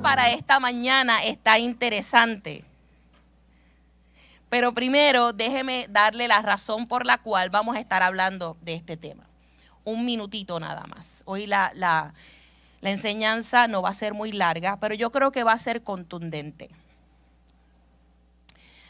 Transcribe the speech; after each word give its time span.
para 0.00 0.30
esta 0.30 0.60
mañana 0.60 1.22
está 1.24 1.58
interesante. 1.58 2.64
Pero 4.48 4.72
primero, 4.72 5.32
déjeme 5.32 5.86
darle 5.88 6.28
la 6.28 6.40
razón 6.42 6.86
por 6.86 7.06
la 7.06 7.18
cual 7.18 7.50
vamos 7.50 7.76
a 7.76 7.80
estar 7.80 8.02
hablando 8.02 8.56
de 8.62 8.74
este 8.74 8.96
tema. 8.96 9.24
Un 9.84 10.04
minutito 10.04 10.60
nada 10.60 10.84
más. 10.86 11.22
Hoy 11.26 11.46
la, 11.46 11.72
la, 11.74 12.14
la 12.80 12.90
enseñanza 12.90 13.66
no 13.66 13.82
va 13.82 13.88
a 13.88 13.94
ser 13.94 14.14
muy 14.14 14.32
larga, 14.32 14.78
pero 14.78 14.94
yo 14.94 15.10
creo 15.10 15.32
que 15.32 15.42
va 15.42 15.52
a 15.52 15.58
ser 15.58 15.82
contundente. 15.82 16.70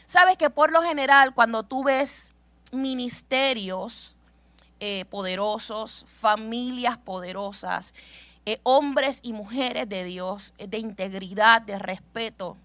Sabes 0.05 0.37
que 0.37 0.49
por 0.49 0.71
lo 0.71 0.83
general 0.83 1.33
cuando 1.33 1.63
tú 1.63 1.83
ves 1.83 2.33
ministerios 2.71 4.15
eh, 4.79 5.05
poderosos, 5.05 6.05
familias 6.07 6.97
poderosas, 6.97 7.93
eh, 8.45 8.59
hombres 8.63 9.19
y 9.23 9.33
mujeres 9.33 9.89
de 9.89 10.03
Dios, 10.03 10.53
eh, 10.57 10.67
de 10.67 10.77
integridad, 10.77 11.61
de 11.61 11.79
respeto, 11.79 12.57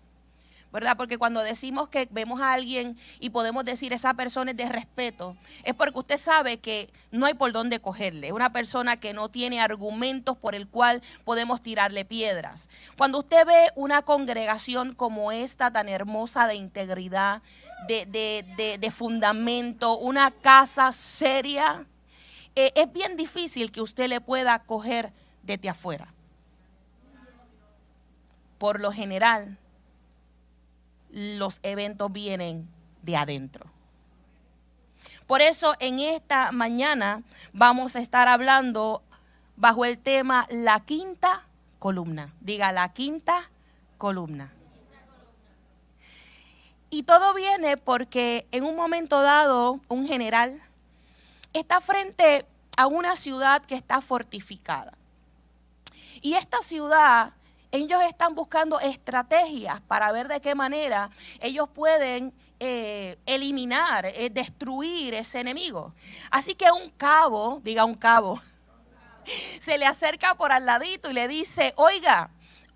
¿verdad? 0.72 0.96
Porque 0.96 1.18
cuando 1.18 1.42
decimos 1.42 1.88
que 1.88 2.08
vemos 2.10 2.40
a 2.40 2.52
alguien 2.52 2.96
y 3.18 3.30
podemos 3.30 3.64
decir 3.64 3.92
esa 3.92 4.14
persona 4.14 4.52
es 4.52 4.56
de 4.56 4.68
respeto, 4.68 5.36
es 5.64 5.74
porque 5.74 5.98
usted 5.98 6.16
sabe 6.16 6.58
que 6.58 6.92
no 7.10 7.26
hay 7.26 7.34
por 7.34 7.52
dónde 7.52 7.80
cogerle. 7.80 8.28
Es 8.28 8.32
una 8.32 8.52
persona 8.52 8.98
que 8.98 9.12
no 9.12 9.28
tiene 9.28 9.60
argumentos 9.60 10.36
por 10.36 10.54
el 10.54 10.68
cual 10.68 11.02
podemos 11.24 11.60
tirarle 11.60 12.04
piedras. 12.04 12.68
Cuando 12.96 13.18
usted 13.18 13.46
ve 13.46 13.70
una 13.74 14.02
congregación 14.02 14.94
como 14.94 15.32
esta, 15.32 15.70
tan 15.70 15.88
hermosa 15.88 16.46
de 16.46 16.54
integridad, 16.54 17.42
de, 17.88 18.92
fundamento, 18.94 19.98
una 19.98 20.30
casa 20.30 20.92
seria, 20.92 21.86
eh, 22.54 22.72
es 22.74 22.92
bien 22.92 23.16
difícil 23.16 23.72
que 23.72 23.80
usted 23.80 24.08
le 24.08 24.20
pueda 24.20 24.58
coger 24.60 25.12
desde 25.42 25.68
afuera. 25.68 26.12
Por 28.58 28.80
lo 28.80 28.92
general, 28.92 29.58
los 31.10 31.60
eventos 31.62 32.12
vienen 32.12 32.68
de 33.02 33.16
adentro. 33.16 33.66
Por 35.26 35.40
eso 35.40 35.74
en 35.78 36.00
esta 36.00 36.52
mañana 36.52 37.22
vamos 37.52 37.96
a 37.96 38.00
estar 38.00 38.28
hablando 38.28 39.02
bajo 39.56 39.84
el 39.84 39.98
tema 39.98 40.46
la 40.50 40.80
quinta 40.80 41.46
columna. 41.78 42.34
Diga 42.40 42.72
la 42.72 42.92
quinta 42.92 43.50
columna. 43.96 44.52
Y 46.90 47.04
todo 47.04 47.32
viene 47.34 47.76
porque 47.76 48.48
en 48.50 48.64
un 48.64 48.74
momento 48.74 49.22
dado 49.22 49.80
un 49.88 50.04
general 50.04 50.60
está 51.52 51.80
frente 51.80 52.44
a 52.76 52.88
una 52.88 53.14
ciudad 53.14 53.64
que 53.64 53.76
está 53.76 54.00
fortificada. 54.00 54.94
Y 56.20 56.34
esta 56.34 56.62
ciudad 56.62 57.32
ellos 57.72 58.02
están 58.02 58.34
buscando 58.34 58.80
estrategias 58.80 59.80
para 59.82 60.10
ver 60.12 60.28
de 60.28 60.40
qué 60.40 60.54
manera 60.54 61.08
ellos 61.40 61.68
pueden 61.68 62.32
eh, 62.58 63.16
eliminar, 63.26 64.06
eh, 64.06 64.28
destruir 64.30 65.14
ese 65.14 65.40
enemigo. 65.40 65.94
Así 66.30 66.54
que 66.54 66.70
un 66.72 66.90
cabo, 66.90 67.60
diga 67.62 67.84
un 67.84 67.94
cabo, 67.94 68.40
se 69.60 69.78
le 69.78 69.86
acerca 69.86 70.34
por 70.34 70.52
al 70.52 70.66
ladito 70.66 71.10
y 71.10 71.14
le 71.14 71.28
dice, 71.28 71.72
oiga, 71.76 72.30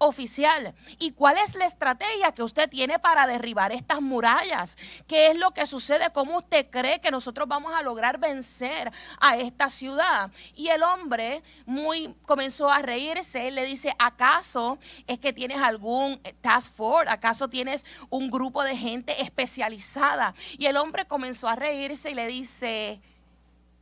oficial. 0.07 0.75
¿Y 0.99 1.13
cuál 1.13 1.37
es 1.39 1.55
la 1.55 1.67
estrategia 1.67 2.33
que 2.33 2.43
usted 2.43 2.69
tiene 2.69 2.99
para 2.99 3.27
derribar 3.27 3.73
estas 3.73 4.01
murallas? 4.01 4.77
¿Qué 5.07 5.29
es 5.29 5.37
lo 5.37 5.53
que 5.53 5.67
sucede? 5.67 6.11
¿Cómo 6.13 6.39
usted 6.39 6.69
cree 6.71 7.01
que 7.01 7.11
nosotros 7.11 7.49
vamos 7.49 7.75
a 7.75 7.83
lograr 7.83 8.19
vencer 8.19 8.91
a 9.21 9.37
esta 9.37 9.69
ciudad? 9.69 10.31
Y 10.55 10.69
el 10.69 10.83
hombre 10.83 11.43
muy 11.67 12.15
comenzó 12.27 12.71
a 12.71 12.83
reírse. 12.83 13.51
le 13.51 13.65
dice, 13.65 13.95
¿acaso 13.99 14.79
es 15.07 15.19
que 15.19 15.33
tienes 15.33 15.59
algún 15.59 16.21
task 16.41 16.73
force? 16.73 17.11
¿Acaso 17.11 17.49
tienes 17.49 17.85
un 18.11 18.31
grupo 18.31 18.63
de 18.63 18.77
gente 18.77 19.23
especializada? 19.23 20.35
Y 20.59 20.67
el 20.67 20.77
hombre 20.77 21.07
comenzó 21.07 21.49
a 21.49 21.57
reírse 21.57 22.11
y 22.11 22.15
le 22.15 22.27
dice, 22.27 23.01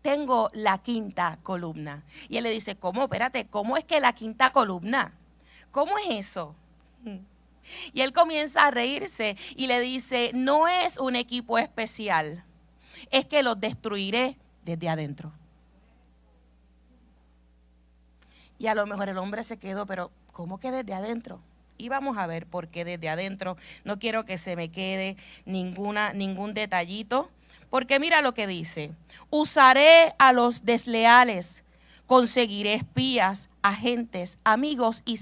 tengo 0.02 0.50
la 0.52 0.78
quinta 0.78 1.38
columna. 1.42 2.02
Y 2.28 2.36
él 2.36 2.44
le 2.44 2.50
dice, 2.50 2.76
¿cómo? 2.76 3.04
Espérate, 3.04 3.47
¿cómo 3.47 3.76
es 3.76 3.84
que 3.84 4.00
la 4.00 4.12
quinta 4.12 4.50
columna? 4.50 5.12
¿Cómo 5.72 5.99
es 5.99 6.10
eso? 6.10 6.55
Y 7.93 8.03
él 8.03 8.12
comienza 8.12 8.66
a 8.66 8.71
reírse 8.71 9.37
y 9.56 9.66
le 9.66 9.81
dice, 9.81 10.31
no 10.34 10.69
es 10.69 10.99
un 10.99 11.16
equipo 11.16 11.59
especial, 11.59 12.44
es 13.10 13.27
que 13.27 13.43
los 13.43 13.59
destruiré 13.59 14.37
desde 14.65 14.88
adentro. 14.88 15.33
Y 18.59 18.69
a 18.69 18.75
lo 18.75 18.87
mejor 18.87 19.09
el 19.09 19.19
hombre 19.19 19.43
se 19.43 19.56
quedó, 19.56 19.87
pero 19.87 20.12
¿cómo 20.31 20.59
que 20.59 20.71
desde 20.71 20.94
adentro? 20.94 21.41
Y 21.78 21.89
vamos 21.89 22.16
a 22.16 22.27
ver 22.27 22.47
por 22.47 22.69
qué 22.69 22.84
desde 22.84 23.09
adentro. 23.09 23.56
No 23.83 23.99
quiero 23.99 24.25
que 24.25 24.39
se 24.39 24.54
me 24.54 24.71
quede 24.71 25.16
ninguna, 25.47 26.12
ningún 26.12 26.54
detallito, 26.54 27.28
porque 27.71 27.99
mira 27.99 28.21
lo 28.21 28.34
que 28.34 28.47
dice. 28.47 28.93
Usaré 29.31 30.15
a 30.19 30.33
los 30.33 30.65
desleales 30.65 31.65
conseguiré 32.12 32.74
espías, 32.74 33.48
agentes, 33.62 34.36
amigos 34.44 35.02
y, 35.06 35.16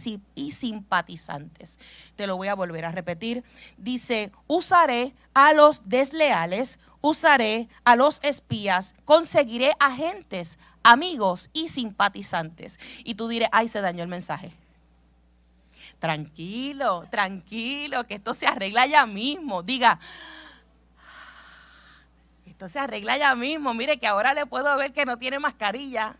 simpatizantes. 0.50 1.78
Te 2.16 2.26
lo 2.26 2.36
voy 2.36 2.48
a 2.48 2.56
volver 2.56 2.84
a 2.84 2.90
repetir. 2.90 3.44
Dice, 3.76 4.32
usaré 4.48 5.14
a 5.32 5.52
los 5.52 5.88
desleales, 5.88 6.80
usaré 7.00 7.68
a 7.84 7.94
los 7.94 8.18
espías, 8.24 8.96
conseguiré 9.04 9.70
agentes, 9.78 10.58
amigos 10.82 11.48
y 11.52 11.68
simpatizantes. 11.68 12.80
Y 13.04 13.14
tú 13.14 13.28
dirás, 13.28 13.50
ay, 13.52 13.68
se 13.68 13.82
dañó 13.82 14.02
el 14.02 14.08
mensaje. 14.08 14.52
Tranquilo, 16.00 17.06
tranquilo, 17.08 18.04
que 18.08 18.14
esto 18.14 18.34
se 18.34 18.48
arregla 18.48 18.88
ya 18.88 19.06
mismo. 19.06 19.62
Diga, 19.62 20.00
esto 22.46 22.66
se 22.66 22.80
arregla 22.80 23.16
ya 23.16 23.36
mismo. 23.36 23.74
Mire 23.74 24.00
que 24.00 24.08
ahora 24.08 24.34
le 24.34 24.44
puedo 24.44 24.76
ver 24.76 24.92
que 24.92 25.06
no 25.06 25.18
tiene 25.18 25.38
mascarilla. 25.38 26.16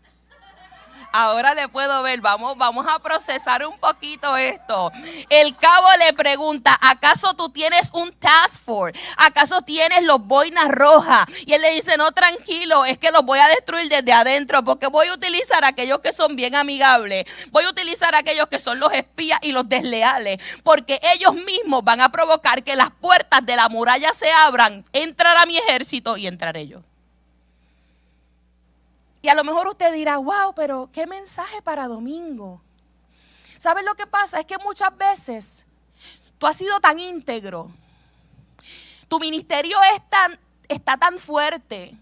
Ahora 1.11 1.53
le 1.53 1.67
puedo 1.67 2.01
ver, 2.03 2.21
vamos, 2.21 2.57
vamos 2.57 2.85
a 2.87 2.99
procesar 2.99 3.65
un 3.65 3.77
poquito 3.77 4.37
esto. 4.37 4.91
El 5.29 5.55
cabo 5.57 5.87
le 5.99 6.13
pregunta, 6.13 6.77
¿acaso 6.81 7.33
tú 7.33 7.49
tienes 7.49 7.91
un 7.93 8.11
task 8.13 8.61
force? 8.63 8.99
¿Acaso 9.17 9.61
tienes 9.61 10.03
los 10.03 10.25
boinas 10.25 10.69
rojas? 10.69 11.25
Y 11.45 11.53
él 11.53 11.61
le 11.61 11.71
dice, 11.71 11.97
no, 11.97 12.11
tranquilo, 12.11 12.85
es 12.85 12.97
que 12.97 13.11
los 13.11 13.23
voy 13.23 13.39
a 13.39 13.47
destruir 13.47 13.89
desde 13.89 14.13
adentro 14.13 14.63
porque 14.63 14.87
voy 14.87 15.07
a 15.07 15.13
utilizar 15.13 15.65
aquellos 15.65 15.99
que 15.99 16.13
son 16.13 16.35
bien 16.35 16.55
amigables. 16.55 17.25
Voy 17.51 17.65
a 17.65 17.69
utilizar 17.69 18.15
aquellos 18.15 18.47
que 18.47 18.59
son 18.59 18.79
los 18.79 18.93
espías 18.93 19.39
y 19.41 19.51
los 19.51 19.67
desleales 19.67 20.39
porque 20.63 20.99
ellos 21.13 21.33
mismos 21.35 21.83
van 21.83 22.01
a 22.01 22.11
provocar 22.11 22.63
que 22.63 22.75
las 22.75 22.91
puertas 22.91 23.45
de 23.45 23.55
la 23.55 23.69
muralla 23.69 24.13
se 24.13 24.31
abran, 24.31 24.85
entrará 24.93 25.45
mi 25.45 25.57
ejército 25.57 26.17
y 26.17 26.27
entraré 26.27 26.67
yo. 26.67 26.83
Y 29.21 29.29
a 29.29 29.35
lo 29.35 29.43
mejor 29.43 29.67
usted 29.67 29.93
dirá, 29.93 30.17
wow, 30.17 30.53
pero 30.55 30.89
qué 30.91 31.05
mensaje 31.05 31.61
para 31.61 31.87
domingo. 31.87 32.61
¿Sabes 33.57 33.85
lo 33.85 33.93
que 33.95 34.07
pasa? 34.07 34.39
Es 34.39 34.45
que 34.45 34.57
muchas 34.57 34.97
veces 34.97 35.67
tú 36.39 36.47
has 36.47 36.57
sido 36.57 36.79
tan 36.79 36.97
íntegro, 36.97 37.71
tu 39.07 39.19
ministerio 39.19 39.77
es 39.93 40.09
tan, 40.09 40.39
está 40.67 40.97
tan 40.97 41.17
fuerte, 41.19 41.95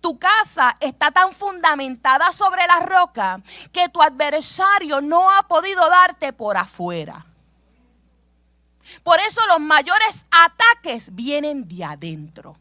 tu 0.00 0.18
casa 0.18 0.76
está 0.80 1.10
tan 1.10 1.32
fundamentada 1.32 2.30
sobre 2.30 2.66
la 2.66 2.80
roca 2.80 3.42
que 3.72 3.88
tu 3.88 4.02
adversario 4.02 5.00
no 5.00 5.30
ha 5.30 5.48
podido 5.48 5.88
darte 5.88 6.32
por 6.32 6.56
afuera. 6.56 7.26
Por 9.02 9.18
eso 9.20 9.40
los 9.48 9.60
mayores 9.60 10.26
ataques 10.30 11.14
vienen 11.14 11.66
de 11.66 11.84
adentro. 11.84 12.56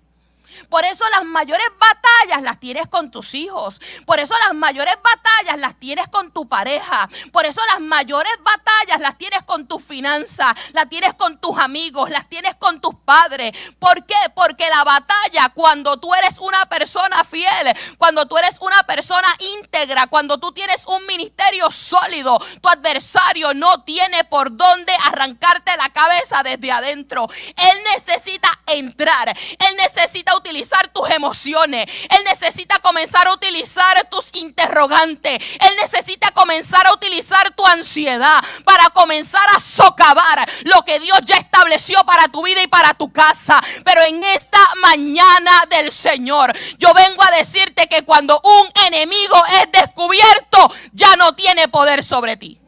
Por 0.69 0.83
eso 0.85 1.03
las 1.09 1.25
mayores 1.25 1.67
batallas 1.79 2.41
las 2.41 2.59
tienes 2.59 2.87
con 2.87 3.11
tus 3.11 3.33
hijos. 3.33 3.81
Por 4.05 4.19
eso 4.19 4.33
las 4.45 4.53
mayores 4.53 4.95
batallas 5.03 5.59
las 5.59 5.79
tienes 5.79 6.07
con 6.07 6.31
tu 6.31 6.47
pareja. 6.47 7.09
Por 7.31 7.45
eso 7.45 7.61
las 7.71 7.79
mayores 7.79 8.31
batallas 8.43 8.99
las 8.99 9.17
tienes 9.17 9.43
con 9.43 9.67
tus 9.67 9.83
finanzas, 9.83 10.53
las 10.73 10.89
tienes 10.89 11.13
con 11.13 11.39
tus 11.39 11.57
amigos, 11.57 12.09
las 12.09 12.27
tienes 12.29 12.55
con 12.55 12.81
tus 12.81 12.95
padres. 13.05 13.51
¿Por 13.79 14.05
qué? 14.05 14.15
Porque 14.35 14.67
la 14.69 14.83
batalla 14.83 15.49
cuando 15.53 15.97
tú 15.97 16.13
eres 16.13 16.39
una 16.39 16.65
persona 16.67 17.23
fiel, 17.23 17.73
cuando 17.97 18.25
tú 18.27 18.37
eres 18.37 18.57
una 18.61 18.83
persona 18.83 19.27
íntegra, 19.57 20.07
cuando 20.07 20.39
tú 20.39 20.51
tienes 20.51 20.83
un 20.87 21.05
ministerio 21.05 21.69
sólido, 21.71 22.39
tu 22.61 22.69
adversario 22.69 23.53
no 23.53 23.83
tiene 23.83 24.23
por 24.25 24.55
dónde 24.55 24.93
arrancarte 25.05 25.75
la 25.77 25.89
cabeza 25.89 26.43
desde 26.43 26.71
adentro. 26.71 27.27
Él 27.55 27.79
necesita 27.93 28.49
entrar. 28.67 29.29
Él 29.29 29.75
necesita 29.77 30.35
utilizar 30.41 30.87
tus 30.89 31.09
emociones. 31.11 31.85
Él 32.09 32.23
necesita 32.25 32.79
comenzar 32.79 33.27
a 33.27 33.33
utilizar 33.33 34.09
tus 34.09 34.33
interrogantes. 34.33 35.37
Él 35.59 35.75
necesita 35.79 36.31
comenzar 36.31 36.85
a 36.87 36.93
utilizar 36.93 37.51
tu 37.51 37.65
ansiedad 37.65 38.43
para 38.65 38.89
comenzar 38.89 39.47
a 39.55 39.59
socavar 39.59 40.49
lo 40.63 40.83
que 40.83 40.99
Dios 40.99 41.19
ya 41.25 41.37
estableció 41.37 42.03
para 42.05 42.27
tu 42.27 42.43
vida 42.43 42.61
y 42.63 42.67
para 42.67 42.93
tu 42.93 43.11
casa. 43.11 43.61
Pero 43.85 44.01
en 44.01 44.23
esta 44.23 44.59
mañana 44.81 45.63
del 45.69 45.91
Señor, 45.91 46.53
yo 46.77 46.93
vengo 46.93 47.23
a 47.23 47.31
decirte 47.31 47.87
que 47.87 48.03
cuando 48.03 48.39
un 48.43 48.69
enemigo 48.87 49.37
es 49.61 49.71
descubierto, 49.71 50.73
ya 50.91 51.15
no 51.15 51.35
tiene 51.35 51.67
poder 51.67 52.03
sobre 52.03 52.35
ti. 52.37 52.59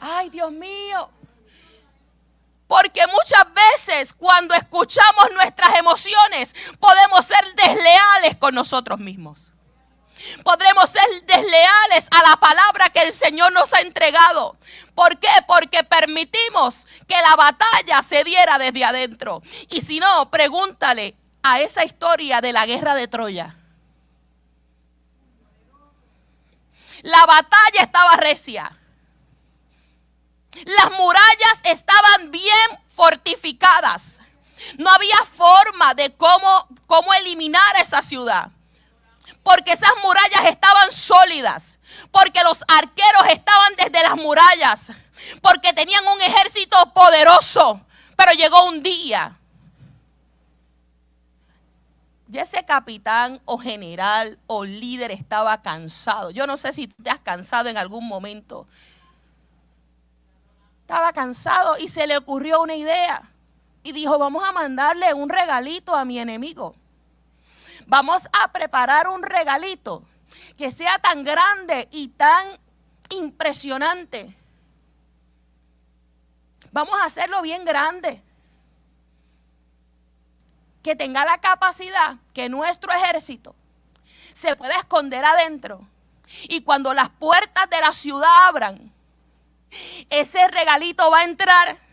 Ay, 0.00 0.30
Dios 0.30 0.50
mío. 0.52 1.10
Porque 2.66 3.06
muchas 3.06 3.44
veces 3.54 4.12
cuando 4.12 4.54
escuchamos 4.54 5.30
nuestras 5.32 5.45
podemos 6.78 7.24
ser 7.24 7.44
desleales 7.54 8.36
con 8.38 8.54
nosotros 8.54 8.98
mismos. 8.98 9.52
Podremos 10.42 10.90
ser 10.90 11.06
desleales 11.24 12.08
a 12.10 12.28
la 12.28 12.36
palabra 12.36 12.88
que 12.90 13.02
el 13.02 13.12
Señor 13.12 13.52
nos 13.52 13.72
ha 13.74 13.80
entregado. 13.80 14.56
¿Por 14.94 15.18
qué? 15.18 15.28
Porque 15.46 15.84
permitimos 15.84 16.86
que 17.06 17.20
la 17.20 17.36
batalla 17.36 18.02
se 18.02 18.24
diera 18.24 18.58
desde 18.58 18.84
adentro. 18.84 19.42
Y 19.68 19.82
si 19.82 20.00
no, 20.00 20.30
pregúntale 20.30 21.16
a 21.42 21.60
esa 21.60 21.84
historia 21.84 22.40
de 22.40 22.52
la 22.52 22.66
guerra 22.66 22.94
de 22.94 23.08
Troya. 23.08 23.56
La 27.02 27.24
batalla 27.26 27.82
estaba 27.82 28.16
recia. 28.16 28.76
Las 30.64 30.90
murallas 30.92 31.60
estaban 31.64 32.30
bien 32.30 32.80
fortificadas. 32.86 34.22
No 34.78 34.90
había 34.90 35.16
forma 35.24 35.94
de 35.94 36.14
cómo, 36.14 36.68
cómo 36.86 37.12
eliminar 37.14 37.76
esa 37.80 38.02
ciudad. 38.02 38.50
Porque 39.42 39.72
esas 39.72 39.92
murallas 40.02 40.44
estaban 40.46 40.90
sólidas. 40.90 41.78
Porque 42.10 42.42
los 42.42 42.64
arqueros 42.68 43.26
estaban 43.30 43.74
desde 43.76 44.02
las 44.02 44.16
murallas. 44.16 44.92
Porque 45.40 45.72
tenían 45.72 46.06
un 46.06 46.20
ejército 46.20 46.76
poderoso. 46.92 47.80
Pero 48.16 48.32
llegó 48.32 48.64
un 48.64 48.82
día. 48.82 49.38
Y 52.28 52.38
ese 52.38 52.64
capitán 52.64 53.40
o 53.44 53.56
general 53.56 54.38
o 54.46 54.64
líder 54.64 55.12
estaba 55.12 55.62
cansado. 55.62 56.30
Yo 56.30 56.46
no 56.46 56.56
sé 56.56 56.72
si 56.72 56.88
te 56.88 57.10
has 57.10 57.20
cansado 57.20 57.68
en 57.68 57.78
algún 57.78 58.06
momento 58.06 58.66
estaba 60.86 61.12
cansado 61.12 61.76
y 61.78 61.88
se 61.88 62.06
le 62.06 62.16
ocurrió 62.16 62.62
una 62.62 62.76
idea. 62.76 63.28
Y 63.86 63.92
dijo, 63.92 64.18
vamos 64.18 64.42
a 64.42 64.50
mandarle 64.50 65.14
un 65.14 65.28
regalito 65.28 65.94
a 65.94 66.04
mi 66.04 66.18
enemigo. 66.18 66.74
Vamos 67.86 68.28
a 68.32 68.50
preparar 68.50 69.06
un 69.06 69.22
regalito 69.22 70.02
que 70.58 70.72
sea 70.72 70.98
tan 70.98 71.22
grande 71.22 71.86
y 71.92 72.08
tan 72.08 72.58
impresionante. 73.10 74.36
Vamos 76.72 76.96
a 77.00 77.04
hacerlo 77.04 77.42
bien 77.42 77.64
grande. 77.64 78.20
Que 80.82 80.96
tenga 80.96 81.24
la 81.24 81.38
capacidad 81.38 82.16
que 82.34 82.48
nuestro 82.48 82.92
ejército 82.92 83.54
se 84.32 84.56
pueda 84.56 84.74
esconder 84.78 85.24
adentro. 85.24 85.86
Y 86.48 86.62
cuando 86.62 86.92
las 86.92 87.08
puertas 87.08 87.70
de 87.70 87.80
la 87.80 87.92
ciudad 87.92 88.48
abran, 88.48 88.92
ese 90.10 90.48
regalito 90.48 91.08
va 91.08 91.20
a 91.20 91.24
entrar 91.24 91.85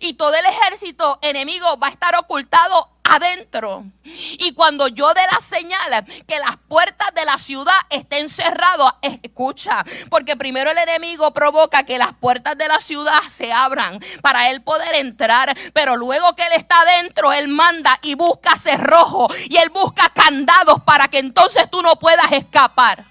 y 0.00 0.14
todo 0.14 0.34
el 0.34 0.46
ejército 0.46 1.18
enemigo 1.22 1.76
va 1.78 1.88
a 1.88 1.90
estar 1.90 2.16
ocultado 2.16 2.96
adentro. 3.08 3.84
Y 4.04 4.52
cuando 4.52 4.88
yo 4.88 5.12
dé 5.14 5.20
la 5.32 5.40
señal 5.40 6.06
que 6.26 6.38
las 6.38 6.56
puertas 6.68 7.08
de 7.14 7.24
la 7.24 7.38
ciudad 7.38 7.74
estén 7.90 8.28
cerradas, 8.28 8.94
escucha, 9.02 9.84
porque 10.10 10.36
primero 10.36 10.70
el 10.70 10.78
enemigo 10.78 11.32
provoca 11.32 11.84
que 11.84 11.98
las 11.98 12.12
puertas 12.14 12.56
de 12.58 12.68
la 12.68 12.78
ciudad 12.78 13.22
se 13.28 13.52
abran 13.52 14.00
para 14.22 14.50
él 14.50 14.62
poder 14.62 14.94
entrar, 14.96 15.56
pero 15.72 15.96
luego 15.96 16.34
que 16.34 16.46
él 16.46 16.52
está 16.56 16.80
adentro, 16.80 17.32
él 17.32 17.48
manda 17.48 17.98
y 18.02 18.14
busca 18.14 18.56
cerrojo 18.56 19.28
y 19.48 19.56
él 19.56 19.70
busca 19.70 20.08
candados 20.10 20.80
para 20.84 21.08
que 21.08 21.18
entonces 21.18 21.70
tú 21.70 21.82
no 21.82 21.96
puedas 21.96 22.32
escapar. 22.32 23.04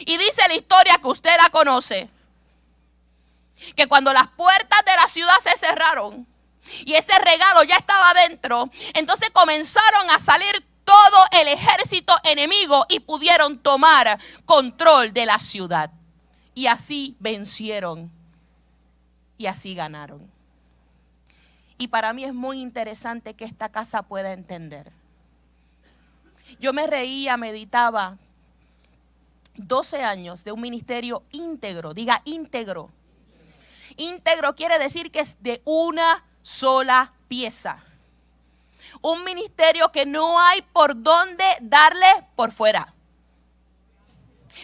Y 0.00 0.16
dice 0.16 0.42
la 0.48 0.54
historia 0.54 0.98
que 0.98 1.08
usted 1.08 1.34
la 1.42 1.48
conoce 1.50 2.08
que 3.74 3.86
cuando 3.86 4.12
las 4.12 4.28
puertas 4.28 4.80
de 4.84 4.96
la 4.96 5.08
ciudad 5.08 5.36
se 5.42 5.56
cerraron 5.56 6.26
y 6.84 6.94
ese 6.94 7.18
regalo 7.18 7.62
ya 7.64 7.76
estaba 7.76 8.10
adentro, 8.10 8.70
entonces 8.94 9.30
comenzaron 9.30 10.10
a 10.10 10.18
salir 10.18 10.64
todo 10.84 11.24
el 11.40 11.48
ejército 11.48 12.14
enemigo 12.24 12.86
y 12.88 13.00
pudieron 13.00 13.58
tomar 13.58 14.18
control 14.44 15.12
de 15.12 15.26
la 15.26 15.38
ciudad. 15.38 15.90
Y 16.54 16.68
así 16.68 17.16
vencieron 17.18 18.10
y 19.36 19.46
así 19.46 19.74
ganaron. 19.74 20.30
Y 21.78 21.88
para 21.88 22.12
mí 22.12 22.24
es 22.24 22.32
muy 22.32 22.62
interesante 22.62 23.34
que 23.34 23.44
esta 23.44 23.68
casa 23.68 24.02
pueda 24.02 24.32
entender. 24.32 24.90
Yo 26.58 26.72
me 26.72 26.86
reía, 26.86 27.36
meditaba 27.36 28.16
12 29.56 30.02
años 30.02 30.44
de 30.44 30.52
un 30.52 30.60
ministerio 30.60 31.22
íntegro, 31.32 31.92
diga 31.92 32.22
íntegro, 32.24 32.90
Íntegro 33.96 34.54
quiere 34.54 34.78
decir 34.78 35.10
que 35.10 35.20
es 35.20 35.42
de 35.42 35.62
una 35.64 36.24
sola 36.42 37.12
pieza. 37.28 37.82
Un 39.02 39.24
ministerio 39.24 39.90
que 39.92 40.06
no 40.06 40.40
hay 40.40 40.62
por 40.62 41.02
dónde 41.02 41.44
darle 41.60 42.06
por 42.34 42.52
fuera. 42.52 42.94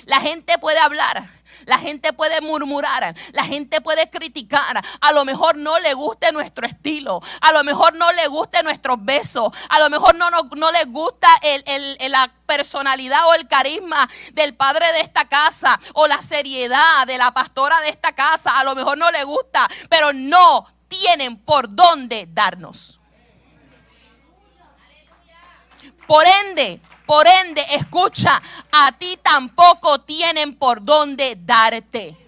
La 0.04 0.20
gente 0.20 0.58
puede 0.58 0.78
hablar, 0.78 1.28
la 1.66 1.78
gente 1.78 2.12
puede 2.12 2.40
murmurar, 2.40 3.14
la 3.32 3.44
gente 3.44 3.80
puede 3.80 4.10
criticar. 4.10 4.82
A 5.00 5.12
lo 5.12 5.24
mejor 5.24 5.56
no 5.56 5.78
le 5.80 5.94
guste 5.94 6.32
nuestro 6.32 6.66
estilo, 6.66 7.20
a 7.40 7.52
lo 7.52 7.64
mejor 7.64 7.94
no 7.94 8.10
le 8.12 8.26
guste 8.28 8.62
nuestros 8.62 8.96
besos, 9.00 9.48
a 9.68 9.78
lo 9.78 9.90
mejor 9.90 10.14
no, 10.14 10.30
no, 10.30 10.48
no 10.56 10.72
le 10.72 10.84
gusta 10.84 11.28
la 12.08 12.30
personalidad 12.46 13.26
o 13.28 13.34
el 13.34 13.48
carisma 13.48 14.08
del 14.32 14.54
padre 14.54 14.90
de 14.92 15.00
esta 15.00 15.24
casa 15.26 15.78
o 15.94 16.06
la 16.06 16.20
seriedad 16.20 17.06
de 17.06 17.18
la 17.18 17.32
pastora 17.32 17.80
de 17.80 17.88
esta 17.88 18.12
casa. 18.12 18.58
A 18.58 18.64
lo 18.64 18.74
mejor 18.74 18.98
no 18.98 19.10
le 19.10 19.24
gusta, 19.24 19.68
pero 19.88 20.12
no 20.12 20.66
tienen 20.88 21.38
por 21.38 21.74
dónde 21.74 22.26
darnos. 22.28 22.98
Por 26.06 26.24
ende, 26.44 26.80
por 27.12 27.26
ende, 27.44 27.62
escucha, 27.72 28.40
a 28.72 28.92
ti 28.92 29.18
tampoco 29.22 30.00
tienen 30.00 30.54
por 30.54 30.82
dónde 30.82 31.36
darte. 31.38 32.21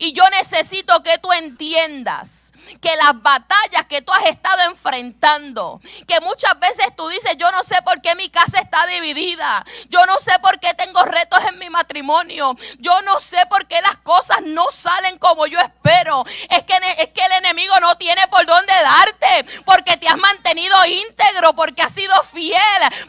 Y 0.00 0.12
yo 0.12 0.22
necesito 0.30 1.02
que 1.02 1.18
tú 1.18 1.32
entiendas 1.32 2.52
que 2.80 2.96
las 2.96 3.20
batallas 3.22 3.84
que 3.88 4.02
tú 4.02 4.12
has 4.12 4.24
estado 4.26 4.62
enfrentando, 4.62 5.80
que 6.06 6.20
muchas 6.20 6.58
veces 6.58 6.86
tú 6.96 7.08
dices, 7.08 7.36
yo 7.36 7.50
no 7.52 7.62
sé 7.62 7.80
por 7.82 8.00
qué 8.00 8.14
mi 8.14 8.28
casa 8.28 8.60
está 8.60 8.86
dividida, 8.86 9.64
yo 9.88 10.04
no 10.06 10.18
sé 10.18 10.38
por 10.40 10.58
qué 10.60 10.72
tengo 10.74 11.02
retos 11.02 11.44
en 11.46 11.58
mi 11.58 11.70
matrimonio, 11.70 12.56
yo 12.78 13.02
no 13.02 13.20
sé 13.20 13.38
por 13.48 13.66
qué 13.66 13.80
las 13.82 13.96
cosas 13.98 14.38
no 14.42 14.64
salen 14.70 15.18
como 15.18 15.46
yo 15.46 15.58
espero. 15.60 16.24
Es 16.50 16.62
que, 16.64 16.74
es 16.98 17.08
que 17.08 17.24
el 17.24 17.32
enemigo 17.32 17.74
no 17.80 17.96
tiene 17.96 18.26
por 18.28 18.44
dónde 18.46 18.72
darte, 18.72 19.62
porque 19.64 19.96
te 19.96 20.08
has 20.08 20.16
mantenido 20.16 20.76
íntegro, 20.86 21.54
porque 21.54 21.82
has 21.82 21.92
sido 21.92 22.14
fiel, 22.24 22.60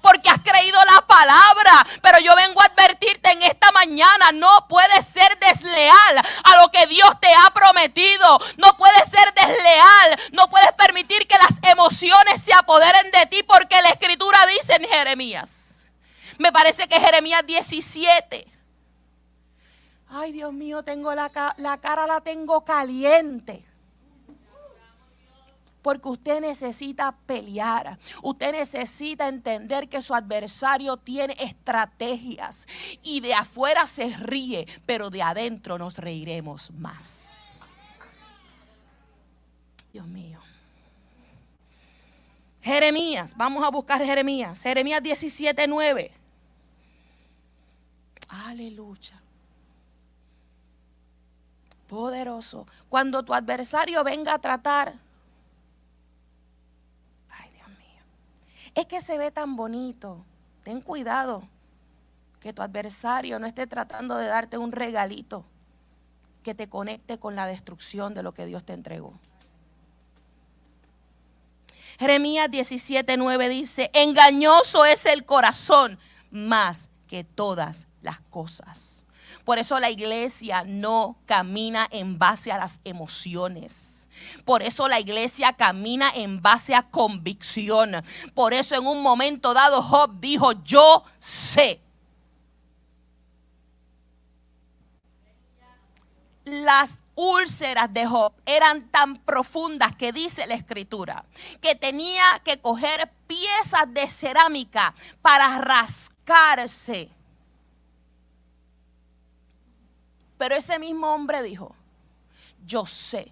porque 0.01 0.29
has 0.29 0.39
creído 0.39 0.79
la 0.93 1.01
palabra. 1.07 1.87
Pero 2.01 2.19
yo 2.19 2.35
vengo 2.35 2.61
a 2.61 2.65
advertirte 2.65 3.31
en 3.31 3.43
esta 3.43 3.71
mañana, 3.71 4.31
no 4.31 4.67
puedes 4.67 5.05
ser 5.05 5.37
desleal 5.39 6.21
a 6.43 6.55
lo 6.57 6.64
que 6.71 6.87
Dios 6.87 7.09
te 7.19 7.27
ha 7.33 7.53
prometido, 7.53 8.39
no 8.57 8.77
puedes 8.77 9.03
ser 9.09 9.33
desleal 9.33 9.65
leal. 9.65 10.19
No 10.31 10.49
puedes 10.49 10.71
permitir 10.73 11.27
que 11.27 11.37
las 11.37 11.71
emociones 11.71 12.41
se 12.41 12.53
apoderen 12.53 13.11
de 13.11 13.25
ti 13.27 13.43
porque 13.43 13.81
la 13.81 13.89
escritura 13.89 14.37
dice 14.47 14.75
en 14.75 14.87
Jeremías. 14.87 15.91
Me 16.37 16.51
parece 16.51 16.87
que 16.87 16.99
Jeremías 16.99 17.45
17. 17.45 18.47
Ay, 20.09 20.31
Dios 20.31 20.53
mío, 20.53 20.83
tengo 20.83 21.13
la, 21.15 21.31
la 21.57 21.77
cara 21.79 22.07
la 22.07 22.21
tengo 22.21 22.63
caliente. 22.63 23.65
Porque 25.85 26.09
usted 26.09 26.41
necesita 26.41 27.15
pelear. 27.27 27.99
Usted 28.23 28.53
necesita 28.53 29.27
entender 29.27 29.87
que 29.87 30.01
su 30.01 30.15
adversario 30.15 30.97
tiene 30.97 31.35
estrategias. 31.39 32.67
Y 33.03 33.19
de 33.19 33.35
afuera 33.35 33.85
se 33.85 34.09
ríe, 34.17 34.65
pero 34.87 35.11
de 35.11 35.21
adentro 35.21 35.77
nos 35.77 35.99
reiremos 35.99 36.71
más. 36.71 37.47
Dios 39.93 40.07
mío. 40.07 40.39
Jeremías, 42.63 43.35
vamos 43.37 43.63
a 43.63 43.69
buscar 43.69 44.03
Jeremías. 44.03 44.63
Jeremías 44.63 45.03
17, 45.03 45.67
9. 45.67 46.11
Aleluya. 48.47 49.21
Poderoso. 51.87 52.65
Cuando 52.89 53.21
tu 53.21 53.35
adversario 53.35 54.03
venga 54.03 54.33
a 54.33 54.39
tratar. 54.39 55.05
Ay, 57.29 57.51
Dios 57.51 57.67
mío. 57.69 58.64
Es 58.75 58.85
que 58.85 59.01
se 59.01 59.17
ve 59.17 59.31
tan 59.31 59.55
bonito. 59.55 60.25
Ten 60.63 60.81
cuidado. 60.81 61.47
Que 62.39 62.53
tu 62.53 62.61
adversario 62.61 63.39
no 63.39 63.47
esté 63.47 63.65
tratando 63.65 64.17
de 64.17 64.27
darte 64.27 64.57
un 64.57 64.71
regalito 64.71 65.45
que 66.43 66.53
te 66.53 66.69
conecte 66.69 67.17
con 67.17 67.35
la 67.35 67.47
destrucción 67.47 68.13
de 68.13 68.21
lo 68.21 68.33
que 68.33 68.45
Dios 68.45 68.63
te 68.63 68.73
entregó. 68.73 69.17
Jeremías 71.97 72.49
17:9 72.49 73.49
dice, 73.49 73.89
engañoso 73.93 74.85
es 74.85 75.05
el 75.05 75.25
corazón 75.25 75.97
más 76.29 76.89
que 77.07 77.23
todas 77.23 77.87
las 78.01 78.19
cosas. 78.19 79.04
Por 79.45 79.59
eso 79.59 79.79
la 79.79 79.91
iglesia 79.91 80.63
no 80.65 81.17
camina 81.27 81.87
en 81.91 82.17
base 82.17 82.51
a 82.51 82.57
las 82.57 82.81
emociones. 82.83 84.09
Por 84.43 84.63
eso 84.63 84.87
la 84.87 84.99
iglesia 84.99 85.53
camina 85.53 86.09
en 86.15 86.41
base 86.41 86.73
a 86.73 86.89
convicción. 86.89 88.03
Por 88.33 88.55
eso 88.55 88.75
en 88.75 88.87
un 88.87 89.03
momento 89.03 89.53
dado 89.53 89.83
Job 89.83 90.19
dijo, 90.19 90.51
yo 90.63 91.03
sé. 91.19 91.79
Las 96.43 97.03
úlceras 97.13 97.93
de 97.93 98.05
Job 98.07 98.33
eran 98.45 98.89
tan 98.89 99.15
profundas 99.15 99.95
que 99.95 100.11
dice 100.11 100.45
la 100.47 100.55
escritura 100.55 101.25
que 101.61 101.75
tenía 101.75 102.23
que 102.43 102.59
coger 102.61 103.11
piezas 103.27 103.91
de 103.93 104.07
cerámica 104.07 104.93
para 105.21 105.59
rascarse 105.59 107.14
Pero 110.37 110.55
ese 110.55 110.79
mismo 110.79 111.13
hombre 111.13 111.41
dijo, 111.43 111.75
yo 112.65 112.85
sé 112.85 113.31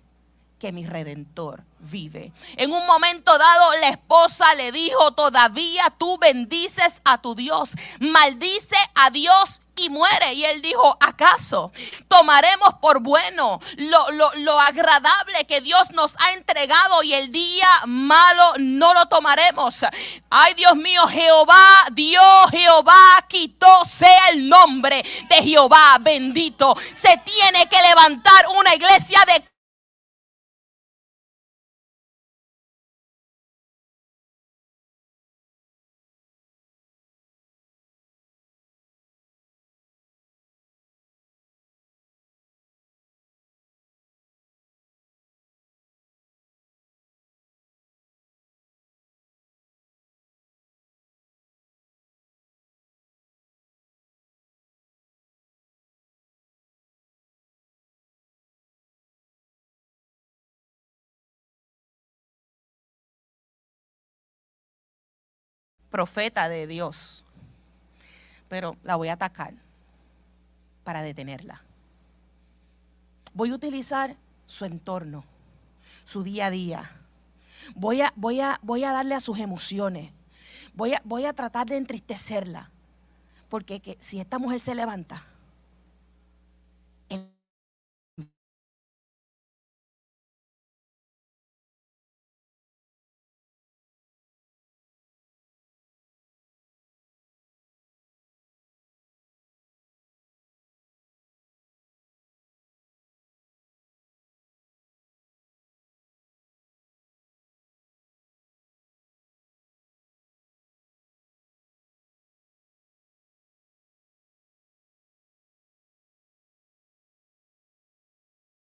que 0.60 0.72
mi 0.72 0.86
redentor 0.86 1.66
vive. 1.80 2.32
En 2.56 2.72
un 2.72 2.86
momento 2.88 3.38
dado 3.38 3.74
la 3.82 3.90
esposa 3.90 4.54
le 4.56 4.72
dijo, 4.72 5.12
todavía 5.12 5.94
tú 5.98 6.18
bendices 6.18 7.02
a 7.04 7.22
tu 7.22 7.36
Dios, 7.36 7.74
maldice 8.00 8.78
a 8.96 9.10
Dios 9.10 9.60
y 9.76 9.90
muere. 9.90 10.34
Y 10.34 10.46
él 10.46 10.62
dijo, 10.62 10.98
¿acaso 11.00 11.72
tomaremos 12.08 12.76
por 12.82 13.02
bueno 13.02 13.60
lo, 13.78 14.34
lo, 14.38 14.60
agradable 14.60 15.46
que 15.48 15.62
Dios 15.62 15.92
nos 15.92 16.16
ha 16.20 16.34
entregado 16.34 17.04
y 17.04 17.14
el 17.14 17.32
día 17.32 17.68
malo 17.86 18.54
no 18.60 18.94
lo 18.94 19.06
tomaremos? 19.08 19.86
Ay 20.30 20.54
Dios 20.54 20.76
mío, 20.76 21.08
Jehová, 21.08 21.86
Dios, 21.92 22.52
Jehová 22.52 23.26
quitó, 23.28 23.68
sea 23.86 24.30
el 24.30 24.48
nombre 24.48 25.04
de 25.30 25.36
Jehová 25.44 25.98
bendito. 26.00 26.76
Se 26.94 27.18
tiene 27.18 27.68
que 27.68 27.82
levantar 27.82 28.46
una 28.58 28.76
iglesia 28.76 29.20
de 29.26 29.53
profeta 65.94 66.50
de 66.50 66.66
Dios, 66.66 67.24
pero 68.50 68.78
la 68.82 68.96
voy 68.96 69.10
a 69.10 69.14
atacar 69.14 69.54
para 70.84 71.04
detenerla. 71.04 71.62
Voy 73.36 73.52
a 73.52 73.54
utilizar 73.54 74.18
su 74.48 74.66
entorno, 74.66 75.24
su 76.04 76.24
día 76.24 76.48
a 76.48 76.50
día. 76.50 76.92
Voy 77.76 78.02
a, 78.02 78.12
voy 78.16 78.42
a, 78.42 78.60
voy 78.64 78.84
a 78.84 78.92
darle 78.92 79.14
a 79.14 79.20
sus 79.20 79.38
emociones. 79.38 80.12
Voy 80.74 80.96
a, 80.96 81.02
voy 81.06 81.26
a 81.26 81.34
tratar 81.34 81.68
de 81.68 81.78
entristecerla. 81.78 82.72
Porque 83.48 83.80
que, 83.80 83.96
si 84.00 84.20
esta 84.20 84.40
mujer 84.40 84.62
se 84.62 84.74
levanta, 84.74 85.24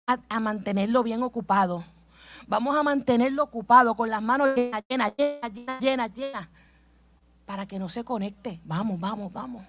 a, 0.09 0.41
mantenerlo 0.41 1.03
bien 1.03 1.23
ocupado. 1.23 1.85
Vamos 2.47 2.77
a 2.77 2.83
mantenerlo 2.83 3.43
ocupado 3.43 3.95
con 3.95 4.09
las 4.09 4.23
manos 4.23 4.55
llenas, 4.55 4.83
llenas, 4.89 5.13
llenas, 5.81 6.15
llenas, 6.15 6.49
para 7.45 7.67
que 7.67 7.79
no 7.79 7.89
se 7.89 8.05
conecte. 8.05 8.61
Vamos, 8.65 8.99
vamos, 8.99 9.33
vamos. 9.33 9.65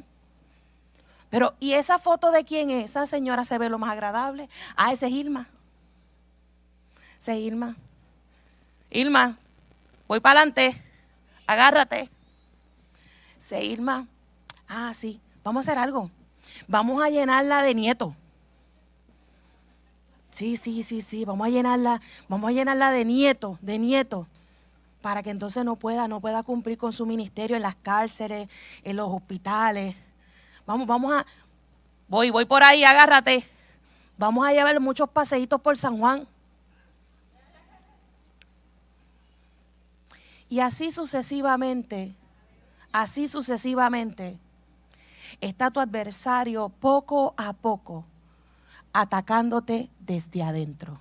Pero, 1.29 1.55
¿y 1.59 1.73
esa 1.73 1.99
foto 1.99 2.31
de 2.31 2.43
quién 2.43 2.69
es? 2.69 2.91
Esa 2.91 3.05
señora 3.05 3.43
se 3.43 3.57
ve 3.57 3.69
lo 3.69 3.77
más 3.77 3.91
agradable. 3.91 4.49
Ah, 4.75 4.91
ese 4.91 5.07
es 5.07 5.11
Irma. 5.13 5.47
Ese 7.19 7.33
es 7.33 7.39
Irma. 7.39 7.75
Irma, 8.89 9.37
voy 10.07 10.21
para 10.21 10.39
adelante. 10.39 10.81
Agárrate. 11.45 12.09
Ese 13.37 13.63
Irma. 13.63 14.07
Ah, 14.67 14.93
sí. 14.93 15.19
Vamos 15.43 15.67
a 15.67 15.71
hacer 15.71 15.83
algo. 15.83 16.09
Vamos 16.67 17.03
a 17.03 17.09
llenarla 17.09 17.61
de 17.61 17.75
nietos. 17.75 18.13
Sí, 20.29 20.57
sí, 20.57 20.83
sí, 20.83 21.01
sí, 21.01 21.25
vamos 21.25 21.47
a 21.47 21.49
llenarla, 21.49 22.01
vamos 22.27 22.49
a 22.49 22.53
llenarla 22.53 22.91
de 22.91 23.03
nietos, 23.03 23.57
de 23.61 23.79
nietos, 23.79 24.27
para 25.01 25.23
que 25.23 25.31
entonces 25.31 25.65
no 25.65 25.75
pueda, 25.75 26.07
no 26.07 26.21
pueda 26.21 26.43
cumplir 26.43 26.77
con 26.77 26.93
su 26.93 27.05
ministerio 27.05 27.55
en 27.55 27.63
las 27.63 27.75
cárceles, 27.75 28.47
en 28.83 28.95
los 28.95 29.09
hospitales. 29.09 29.95
Vamos, 30.65 30.87
vamos 30.87 31.11
a, 31.13 31.25
voy, 32.07 32.29
voy 32.29 32.45
por 32.45 32.63
ahí, 32.63 32.83
agárrate. 32.83 33.47
Vamos 34.17 34.45
a 34.45 34.51
llevar 34.51 34.79
muchos 34.79 35.09
paseitos 35.09 35.59
por 35.61 35.77
San 35.77 35.97
Juan. 35.97 36.27
Y 40.47 40.59
así 40.59 40.91
sucesivamente, 40.91 42.13
así 42.91 43.27
sucesivamente, 43.27 44.37
está 45.41 45.71
tu 45.71 45.79
adversario 45.79 46.69
poco 46.69 47.33
a 47.37 47.53
poco 47.53 48.05
atacándote 48.93 49.89
desde 49.99 50.43
adentro. 50.43 50.99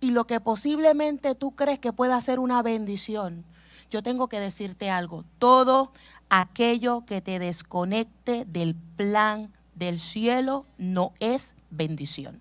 Y 0.00 0.10
lo 0.10 0.26
que 0.26 0.40
posiblemente 0.40 1.34
tú 1.34 1.52
crees 1.52 1.78
que 1.78 1.92
pueda 1.92 2.20
ser 2.20 2.38
una 2.38 2.62
bendición, 2.62 3.44
yo 3.90 4.02
tengo 4.02 4.28
que 4.28 4.40
decirte 4.40 4.90
algo, 4.90 5.24
todo 5.38 5.92
aquello 6.28 7.04
que 7.06 7.20
te 7.20 7.38
desconecte 7.38 8.44
del 8.44 8.74
plan 8.74 9.52
del 9.74 10.00
cielo 10.00 10.66
no 10.78 11.12
es 11.20 11.54
bendición. 11.70 12.40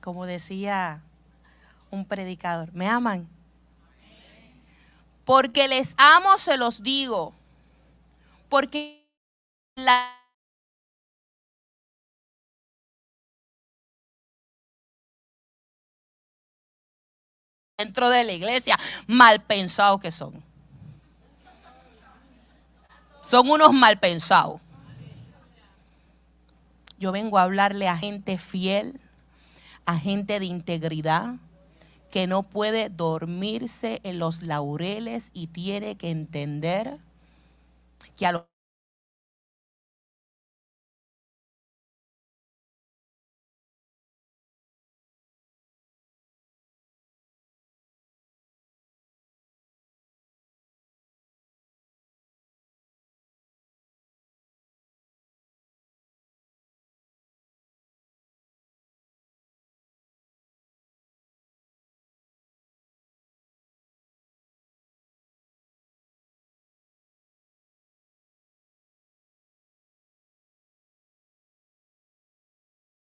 Como 0.00 0.26
decía 0.26 1.02
un 1.90 2.04
predicador, 2.04 2.72
¿me 2.72 2.88
aman? 2.88 3.28
Porque 5.24 5.68
les 5.68 5.94
amo, 5.98 6.38
se 6.38 6.56
los 6.56 6.82
digo 6.82 7.34
porque 8.48 9.06
la 9.76 10.14
dentro 17.78 18.10
de 18.10 18.24
la 18.24 18.32
iglesia, 18.32 18.76
mal 19.06 19.40
pensados 19.40 20.00
que 20.00 20.10
son. 20.10 20.42
Son 23.22 23.48
unos 23.48 23.72
mal 23.72 23.98
pensados. 23.98 24.60
Yo 26.98 27.12
vengo 27.12 27.38
a 27.38 27.42
hablarle 27.42 27.86
a 27.86 27.96
gente 27.96 28.36
fiel, 28.38 29.00
a 29.86 29.96
gente 29.96 30.40
de 30.40 30.46
integridad, 30.46 31.36
que 32.10 32.26
no 32.26 32.42
puede 32.42 32.88
dormirse 32.88 34.00
en 34.02 34.18
los 34.18 34.42
laureles 34.42 35.30
y 35.32 35.46
tiene 35.46 35.96
que 35.96 36.10
entender 36.10 36.98
que 38.18 38.26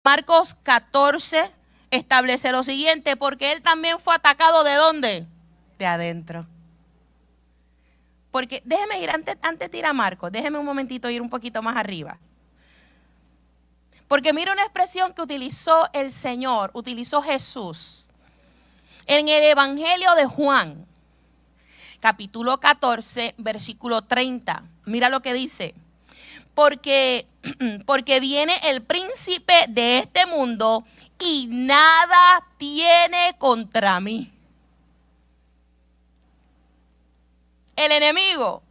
Marcos 0.06 0.54
14 0.62 1.50
establece 1.90 2.52
lo 2.52 2.62
siguiente, 2.62 3.16
porque 3.16 3.50
él 3.50 3.60
también 3.60 3.98
fue 3.98 4.14
atacado 4.14 4.62
de 4.62 4.74
dónde? 4.74 5.26
De 5.80 5.84
adentro. 5.84 6.46
Porque 8.30 8.62
déjeme 8.64 9.00
ir, 9.00 9.10
antes, 9.10 9.36
antes 9.42 9.68
de 9.68 9.78
ir 9.78 9.84
a 9.84 9.92
Marcos, 9.92 10.30
déjeme 10.30 10.58
un 10.58 10.64
momentito 10.64 11.10
ir 11.10 11.20
un 11.20 11.28
poquito 11.28 11.60
más 11.60 11.76
arriba. 11.76 12.20
Porque 14.06 14.32
mira 14.32 14.52
una 14.52 14.62
expresión 14.62 15.12
que 15.12 15.22
utilizó 15.22 15.88
el 15.92 16.12
Señor, 16.12 16.70
utilizó 16.74 17.20
Jesús. 17.20 18.08
En 19.06 19.26
el 19.26 19.42
Evangelio 19.42 20.14
de 20.14 20.26
Juan, 20.26 20.86
capítulo 21.98 22.60
14, 22.60 23.34
versículo 23.38 24.02
30. 24.02 24.62
Mira 24.84 25.08
lo 25.08 25.20
que 25.20 25.34
dice. 25.34 25.74
Porque, 26.56 27.28
porque 27.86 28.18
viene 28.18 28.58
el 28.64 28.82
príncipe 28.82 29.66
de 29.68 29.98
este 29.98 30.26
mundo 30.26 30.84
y 31.20 31.46
nada 31.48 32.44
tiene 32.56 33.36
contra 33.38 34.00
mí. 34.00 34.32
El 37.76 37.92
enemigo 37.92 38.62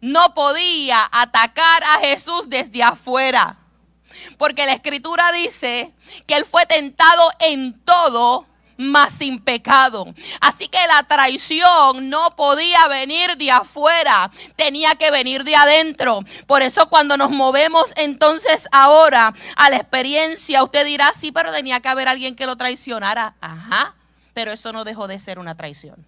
no 0.00 0.34
podía 0.34 1.08
atacar 1.12 1.82
a 1.84 2.00
Jesús 2.00 2.50
desde 2.50 2.82
afuera. 2.82 3.56
Porque 4.36 4.66
la 4.66 4.72
escritura 4.72 5.30
dice 5.30 5.94
que 6.26 6.34
él 6.34 6.44
fue 6.44 6.66
tentado 6.66 7.30
en 7.38 7.78
todo, 7.84 8.46
mas 8.78 9.12
sin 9.12 9.40
pecado. 9.40 10.06
Así 10.40 10.68
que 10.68 10.78
la 10.86 11.02
traición 11.02 12.08
no 12.08 12.34
podía 12.36 12.88
venir 12.88 13.36
de 13.36 13.50
afuera, 13.50 14.30
tenía 14.56 14.94
que 14.94 15.10
venir 15.10 15.44
de 15.44 15.56
adentro. 15.56 16.20
Por 16.46 16.62
eso 16.62 16.88
cuando 16.88 17.18
nos 17.18 17.30
movemos 17.30 17.92
entonces 17.96 18.68
ahora 18.72 19.34
a 19.56 19.68
la 19.68 19.76
experiencia, 19.76 20.62
usted 20.62 20.86
dirá, 20.86 21.12
sí, 21.12 21.32
pero 21.32 21.52
tenía 21.52 21.80
que 21.80 21.88
haber 21.88 22.08
alguien 22.08 22.36
que 22.36 22.46
lo 22.46 22.56
traicionara. 22.56 23.34
Ajá, 23.40 23.94
pero 24.32 24.52
eso 24.52 24.72
no 24.72 24.84
dejó 24.84 25.08
de 25.08 25.18
ser 25.18 25.38
una 25.38 25.56
traición. 25.56 26.06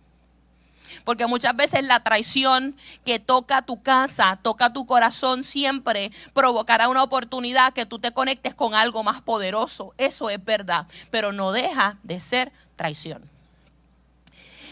Porque 1.04 1.26
muchas 1.26 1.56
veces 1.56 1.84
la 1.84 2.02
traición 2.02 2.76
que 3.04 3.18
toca 3.18 3.62
tu 3.62 3.82
casa, 3.82 4.38
toca 4.42 4.72
tu 4.72 4.86
corazón, 4.86 5.44
siempre 5.44 6.10
provocará 6.32 6.88
una 6.88 7.02
oportunidad 7.02 7.72
que 7.72 7.86
tú 7.86 7.98
te 7.98 8.12
conectes 8.12 8.54
con 8.54 8.74
algo 8.74 9.02
más 9.02 9.22
poderoso. 9.22 9.94
Eso 9.98 10.30
es 10.30 10.44
verdad, 10.44 10.86
pero 11.10 11.32
no 11.32 11.52
deja 11.52 11.98
de 12.02 12.20
ser 12.20 12.52
traición. 12.76 13.28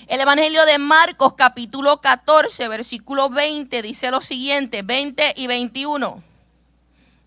El 0.08 0.20
Evangelio 0.20 0.64
de 0.64 0.78
Marcos 0.78 1.34
capítulo 1.34 2.00
14, 2.00 2.66
versículo 2.68 3.28
20 3.28 3.82
dice 3.82 4.10
lo 4.10 4.22
siguiente, 4.22 4.80
20 4.80 5.34
y 5.36 5.46
21. 5.46 6.22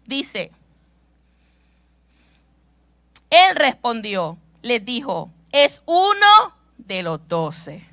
Dice, 0.08 0.52
él 3.30 3.56
respondió, 3.56 4.38
les 4.64 4.84
dijo, 4.84 5.30
es 5.52 5.84
uno 5.86 6.56
de 6.80 7.04
los 7.04 7.28
doce 7.28 7.88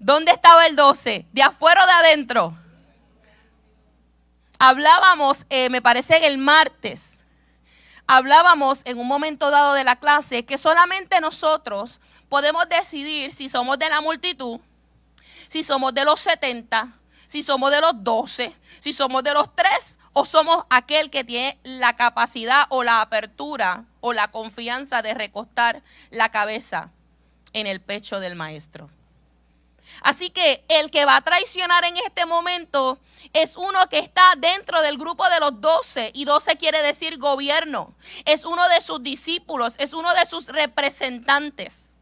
¿Dónde 0.00 0.32
estaba 0.32 0.66
el 0.66 0.76
12? 0.76 1.26
¿De 1.30 1.42
afuera 1.42 1.84
o 1.84 1.86
de 1.86 1.92
adentro? 1.92 2.56
Hablábamos, 4.58 5.44
eh, 5.50 5.68
me 5.68 5.82
parece 5.82 6.26
el 6.26 6.38
martes, 6.38 7.26
hablábamos 8.06 8.80
en 8.86 8.98
un 8.98 9.06
momento 9.06 9.50
dado 9.50 9.74
de 9.74 9.84
la 9.84 9.96
clase 9.96 10.46
que 10.46 10.56
solamente 10.56 11.20
nosotros 11.20 12.00
podemos 12.30 12.66
decidir 12.70 13.30
si 13.30 13.50
somos 13.50 13.78
de 13.78 13.90
la 13.90 14.00
multitud, 14.00 14.58
si 15.48 15.62
somos 15.62 15.92
de 15.92 16.06
los 16.06 16.18
70, 16.20 16.98
si 17.26 17.42
somos 17.42 17.70
de 17.70 17.82
los 17.82 18.02
12, 18.02 18.56
si 18.78 18.94
somos 18.94 19.22
de 19.22 19.34
los 19.34 19.54
3 19.54 19.98
o 20.14 20.24
somos 20.24 20.64
aquel 20.70 21.10
que 21.10 21.24
tiene 21.24 21.58
la 21.62 21.94
capacidad 21.94 22.64
o 22.70 22.82
la 22.82 23.02
apertura 23.02 23.84
o 24.00 24.14
la 24.14 24.30
confianza 24.30 25.02
de 25.02 25.12
recostar 25.12 25.82
la 26.10 26.30
cabeza 26.30 26.90
en 27.52 27.66
el 27.66 27.82
pecho 27.82 28.18
del 28.18 28.34
maestro. 28.34 28.88
Así 30.02 30.30
que 30.30 30.64
el 30.68 30.90
que 30.90 31.04
va 31.04 31.16
a 31.16 31.20
traicionar 31.20 31.84
en 31.84 31.96
este 31.98 32.26
momento 32.26 32.98
es 33.32 33.56
uno 33.56 33.88
que 33.88 33.98
está 33.98 34.34
dentro 34.38 34.80
del 34.82 34.98
grupo 34.98 35.28
de 35.28 35.40
los 35.40 35.60
doce, 35.60 36.10
y 36.14 36.24
doce 36.24 36.56
quiere 36.56 36.82
decir 36.82 37.18
gobierno. 37.18 37.94
Es 38.24 38.44
uno 38.44 38.66
de 38.68 38.80
sus 38.80 39.02
discípulos, 39.02 39.74
es 39.78 39.92
uno 39.92 40.12
de 40.14 40.26
sus 40.26 40.46
representantes. 40.46 41.96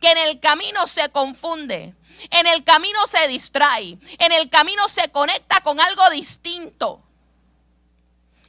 Que 0.00 0.12
en 0.12 0.18
el 0.18 0.40
camino 0.40 0.86
se 0.86 1.08
confunde, 1.10 1.94
en 2.30 2.46
el 2.46 2.64
camino 2.64 2.98
se 3.06 3.28
distrae, 3.28 3.98
en 4.18 4.32
el 4.32 4.48
camino 4.48 4.88
se 4.88 5.10
conecta 5.10 5.60
con 5.62 5.80
algo 5.80 6.08
distinto. 6.10 7.03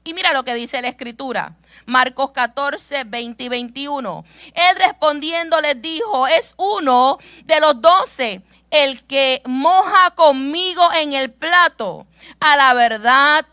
Y 0.08 0.14
mira 0.14 0.34
lo 0.34 0.44
que 0.44 0.54
dice 0.54 0.84
la 0.84 0.88
escritura. 0.88 1.56
Marcos 1.88 2.30
14, 2.30 3.06
20 3.06 3.44
y 3.44 3.50
21. 3.50 4.24
Él 4.54 4.76
respondiendo 4.78 5.60
les 5.62 5.82
dijo, 5.82 6.28
es 6.28 6.54
uno 6.58 7.18
de 7.44 7.60
los 7.60 7.82
doce 7.82 8.44
el 8.70 9.04
que 9.08 9.42
moja 9.46 10.12
conmigo 10.12 10.84
en 10.94 11.14
el 11.14 11.34
plato. 11.34 12.06
A 12.40 12.56
la 12.56 12.76
verdad, 12.76 13.48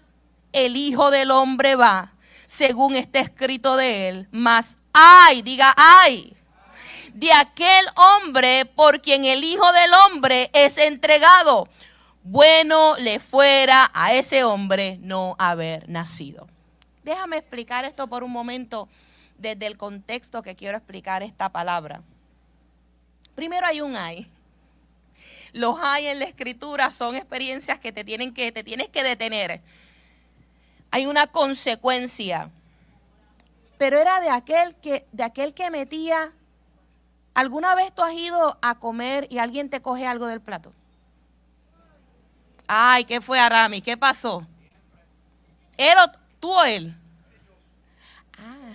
el 0.52 0.76
Hijo 0.76 1.10
del 1.10 1.30
Hombre 1.30 1.74
va, 1.74 2.12
según 2.44 2.96
está 2.96 3.20
escrito 3.20 3.76
de 3.76 4.10
él. 4.10 4.28
Mas 4.30 4.76
ay, 4.92 5.40
diga 5.40 5.72
ay, 5.74 6.36
de 7.14 7.32
aquel 7.32 7.86
hombre 7.96 8.66
por 8.66 9.00
quien 9.00 9.24
el 9.24 9.42
Hijo 9.42 9.72
del 9.72 9.90
Hombre 10.06 10.50
es 10.52 10.76
entregado 10.76 11.66
bueno 12.24 12.96
le 12.98 13.18
fuera 13.20 13.90
a 13.94 14.14
ese 14.14 14.44
hombre 14.44 14.98
no 15.00 15.37
haber 15.38 15.88
nacido. 15.88 16.48
Déjame 17.04 17.38
explicar 17.38 17.85
esto 17.85 18.06
por 18.06 18.22
un 18.22 18.30
momento 18.30 18.88
desde 19.38 19.66
el 19.66 19.76
contexto 19.76 20.42
que 20.42 20.54
quiero 20.54 20.76
explicar 20.76 21.22
esta 21.22 21.50
palabra. 21.50 22.02
Primero 23.35 23.66
hay 23.66 23.80
un 23.80 23.96
hay. 23.96 24.30
Los 25.52 25.78
hay 25.80 26.06
en 26.06 26.18
la 26.18 26.24
escritura 26.24 26.90
son 26.90 27.16
experiencias 27.16 27.78
que 27.78 27.92
te 27.92 28.04
tienen 28.04 28.32
que 28.32 28.52
te 28.52 28.62
tienes 28.62 28.88
que 28.88 29.02
detener. 29.02 29.61
Hay 30.90 31.06
una 31.06 31.26
consecuencia. 31.26 32.50
Pero 33.78 33.98
era 33.98 34.20
de 34.20 34.30
aquel 34.30 34.76
que 34.76 35.06
de 35.12 35.24
aquel 35.24 35.54
que 35.54 35.70
metía 35.70 36.32
¿Alguna 37.35 37.74
vez 37.74 37.94
tú 37.94 38.02
has 38.02 38.12
ido 38.12 38.58
a 38.61 38.78
comer 38.78 39.26
y 39.30 39.38
alguien 39.38 39.70
te 39.70 39.80
coge 39.80 40.06
algo 40.06 40.26
del 40.26 40.40
plato? 40.40 40.72
Ay, 42.66 43.05
¿qué 43.05 43.20
fue 43.20 43.38
Arami? 43.38 43.81
¿Qué 43.81 43.96
pasó? 43.96 44.46
¿Él 45.77 45.94
o 45.98 46.12
tú 46.40 46.51
o 46.51 46.64
él? 46.64 46.96
Ah. 48.38 48.75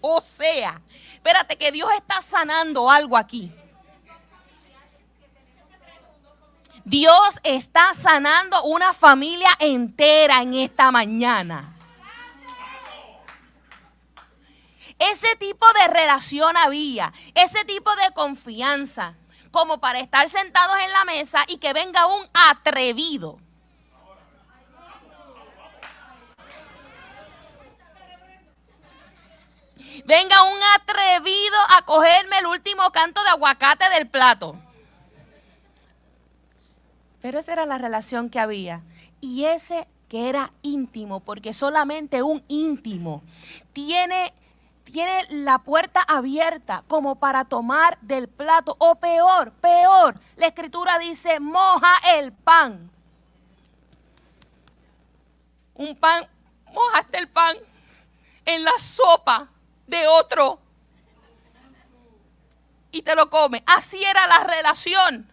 O 0.00 0.20
sea, 0.20 0.80
espérate 1.14 1.56
que 1.56 1.72
Dios 1.72 1.88
está 1.96 2.20
sanando 2.20 2.90
algo 2.90 3.16
aquí. 3.16 3.52
Dios 6.84 7.40
está 7.42 7.92
sanando 7.92 8.62
una 8.62 8.94
familia 8.94 9.50
entera 9.58 10.40
en 10.40 10.54
esta 10.54 10.90
mañana. 10.90 11.74
Ese 14.98 15.36
tipo 15.36 15.66
de 15.80 15.88
relación 15.88 16.56
había, 16.56 17.12
ese 17.34 17.64
tipo 17.66 17.94
de 17.94 18.10
confianza 18.14 19.14
como 19.50 19.80
para 19.80 20.00
estar 20.00 20.28
sentados 20.28 20.76
en 20.84 20.92
la 20.92 21.04
mesa 21.04 21.44
y 21.48 21.58
que 21.58 21.72
venga 21.72 22.06
un 22.06 22.26
atrevido. 22.50 23.38
Venga 30.04 30.42
un 30.44 30.58
atrevido 30.76 31.56
a 31.76 31.82
cogerme 31.84 32.38
el 32.38 32.46
último 32.46 32.90
canto 32.92 33.22
de 33.24 33.30
aguacate 33.30 33.84
del 33.90 34.08
plato. 34.08 34.56
Pero 37.20 37.38
esa 37.38 37.52
era 37.52 37.66
la 37.66 37.78
relación 37.78 38.30
que 38.30 38.38
había. 38.38 38.82
Y 39.20 39.44
ese 39.44 39.88
que 40.08 40.28
era 40.28 40.50
íntimo, 40.62 41.20
porque 41.20 41.52
solamente 41.52 42.22
un 42.22 42.42
íntimo 42.48 43.22
tiene 43.72 44.32
tiene 44.92 45.24
la 45.30 45.58
puerta 45.58 46.02
abierta 46.02 46.84
como 46.88 47.16
para 47.16 47.44
tomar 47.44 47.98
del 48.00 48.28
plato. 48.28 48.76
O 48.78 48.96
peor, 48.96 49.52
peor, 49.52 50.18
la 50.36 50.46
escritura 50.46 50.98
dice, 50.98 51.40
moja 51.40 51.92
el 52.16 52.32
pan. 52.32 52.90
Un 55.74 55.94
pan, 55.96 56.26
mojaste 56.72 57.18
el 57.18 57.28
pan 57.28 57.56
en 58.44 58.64
la 58.64 58.72
sopa 58.78 59.48
de 59.86 60.06
otro 60.06 60.58
y 62.90 63.02
te 63.02 63.14
lo 63.14 63.28
come. 63.30 63.62
Así 63.66 64.02
era 64.02 64.26
la 64.26 64.44
relación. 64.44 65.30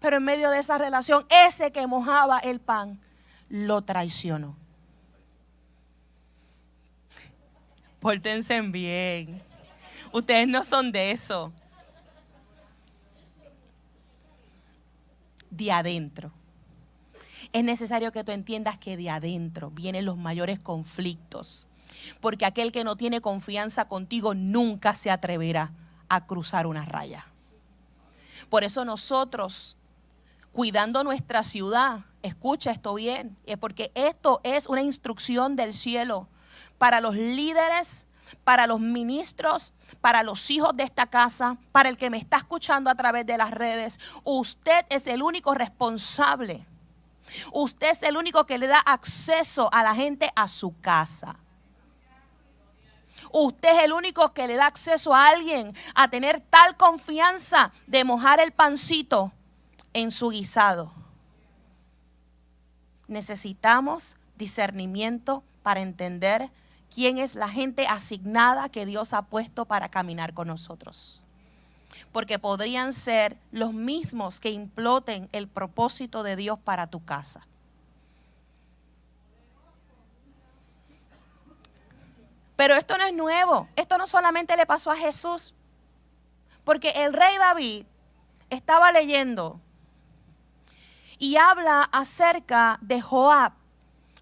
Pero 0.00 0.18
en 0.18 0.24
medio 0.24 0.50
de 0.50 0.58
esa 0.58 0.78
relación, 0.78 1.26
ese 1.28 1.72
que 1.72 1.86
mojaba 1.86 2.38
el 2.38 2.60
pan 2.60 3.00
lo 3.48 3.82
traicionó. 3.82 4.57
Pórtense 8.00 8.60
bien. 8.62 9.42
Ustedes 10.12 10.46
no 10.46 10.62
son 10.62 10.92
de 10.92 11.10
eso. 11.10 11.52
De 15.50 15.72
adentro. 15.72 16.32
es 17.52 17.64
necesario 17.64 18.12
que 18.12 18.22
tú 18.22 18.30
entiendas 18.32 18.78
que 18.78 18.96
de 18.96 19.10
adentro 19.10 19.70
vienen 19.70 20.04
los 20.04 20.16
mayores 20.16 20.58
conflictos. 20.60 21.66
Porque 22.20 22.44
aquel 22.44 22.70
que 22.70 22.84
no 22.84 22.96
tiene 22.96 23.20
confianza 23.20 23.86
contigo 23.88 24.34
nunca 24.34 24.94
se 24.94 25.10
atreverá 25.10 25.72
a 26.08 26.26
cruzar 26.26 26.66
una 26.66 26.84
raya. 26.84 27.26
Por 28.48 28.62
eso 28.62 28.84
nosotros, 28.84 29.76
cuidando 30.52 31.02
nuestra 31.02 31.42
ciudad, 31.42 32.04
escucha 32.22 32.70
esto 32.70 32.94
bien, 32.94 33.36
es 33.46 33.58
porque 33.58 33.90
esto 33.94 34.40
es 34.44 34.66
una 34.66 34.82
instrucción 34.82 35.56
del 35.56 35.74
cielo 35.74 36.28
para 36.78 37.00
los 37.00 37.14
líderes, 37.14 38.06
para 38.44 38.66
los 38.66 38.80
ministros, 38.80 39.72
para 40.00 40.22
los 40.22 40.50
hijos 40.50 40.76
de 40.76 40.84
esta 40.84 41.06
casa, 41.06 41.56
para 41.72 41.88
el 41.88 41.96
que 41.96 42.10
me 42.10 42.18
está 42.18 42.38
escuchando 42.38 42.90
a 42.90 42.94
través 42.94 43.26
de 43.26 43.38
las 43.38 43.50
redes. 43.50 43.98
Usted 44.24 44.86
es 44.90 45.06
el 45.06 45.22
único 45.22 45.54
responsable. 45.54 46.66
Usted 47.52 47.90
es 47.90 48.02
el 48.02 48.16
único 48.16 48.46
que 48.46 48.58
le 48.58 48.66
da 48.66 48.78
acceso 48.80 49.68
a 49.72 49.82
la 49.82 49.94
gente 49.94 50.30
a 50.34 50.48
su 50.48 50.78
casa. 50.80 51.36
Usted 53.30 53.76
es 53.76 53.84
el 53.84 53.92
único 53.92 54.32
que 54.32 54.46
le 54.46 54.56
da 54.56 54.66
acceso 54.66 55.14
a 55.14 55.28
alguien 55.28 55.74
a 55.94 56.08
tener 56.08 56.40
tal 56.40 56.76
confianza 56.76 57.72
de 57.86 58.04
mojar 58.04 58.40
el 58.40 58.52
pancito 58.52 59.32
en 59.92 60.10
su 60.10 60.30
guisado. 60.30 60.92
Necesitamos 63.06 64.16
discernimiento 64.36 65.42
para 65.62 65.80
entender 65.80 66.50
quién 66.94 67.18
es 67.18 67.34
la 67.34 67.48
gente 67.48 67.86
asignada 67.86 68.68
que 68.68 68.86
Dios 68.86 69.12
ha 69.12 69.22
puesto 69.22 69.64
para 69.64 69.88
caminar 69.88 70.34
con 70.34 70.48
nosotros. 70.48 71.26
Porque 72.12 72.38
podrían 72.38 72.92
ser 72.92 73.38
los 73.50 73.72
mismos 73.72 74.40
que 74.40 74.50
imploten 74.50 75.28
el 75.32 75.48
propósito 75.48 76.22
de 76.22 76.36
Dios 76.36 76.58
para 76.58 76.86
tu 76.86 77.04
casa. 77.04 77.46
Pero 82.56 82.74
esto 82.74 82.98
no 82.98 83.04
es 83.04 83.14
nuevo. 83.14 83.68
Esto 83.76 83.98
no 83.98 84.06
solamente 84.06 84.56
le 84.56 84.66
pasó 84.66 84.90
a 84.90 84.96
Jesús. 84.96 85.54
Porque 86.64 86.90
el 86.90 87.12
rey 87.12 87.36
David 87.38 87.86
estaba 88.50 88.90
leyendo 88.90 89.60
y 91.18 91.36
habla 91.36 91.82
acerca 91.92 92.78
de 92.80 93.00
Joab, 93.00 93.52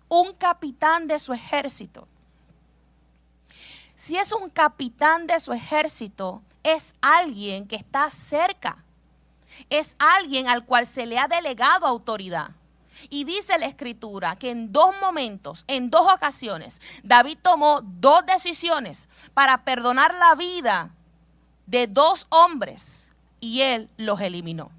un 0.09 0.35
capitán 0.35 1.07
de 1.07 1.19
su 1.19 1.33
ejército. 1.33 2.09
Si 3.97 4.19
es 4.19 4.31
un 4.33 4.51
capitán 4.51 5.27
de 5.27 5.41
su 5.41 5.55
ejército, 5.55 6.43
es 6.63 6.95
alguien 7.01 7.67
que 7.67 7.77
está 7.77 8.11
cerca. 8.11 8.85
Es 9.71 9.97
alguien 9.99 10.49
al 10.49 10.67
cual 10.67 10.87
se 10.87 11.07
le 11.07 11.19
ha 11.19 11.27
delegado 11.29 11.87
autoridad. 11.87 12.51
Y 13.09 13.25
dice 13.25 13.59
la 13.59 13.67
escritura 13.67 14.37
que 14.37 14.51
en 14.51 14.71
dos 14.71 14.95
momentos, 15.01 15.65
en 15.67 15.91
dos 15.91 16.13
ocasiones, 16.13 16.81
David 17.03 17.39
tomó 17.41 17.81
dos 17.83 18.25
decisiones 18.27 19.09
para 19.33 19.65
perdonar 19.65 20.15
la 20.15 20.35
vida 20.35 20.91
de 21.67 21.87
dos 21.87 22.27
hombres 22.29 23.11
y 23.41 23.63
él 23.63 23.89
los 23.97 24.21
eliminó. 24.21 24.71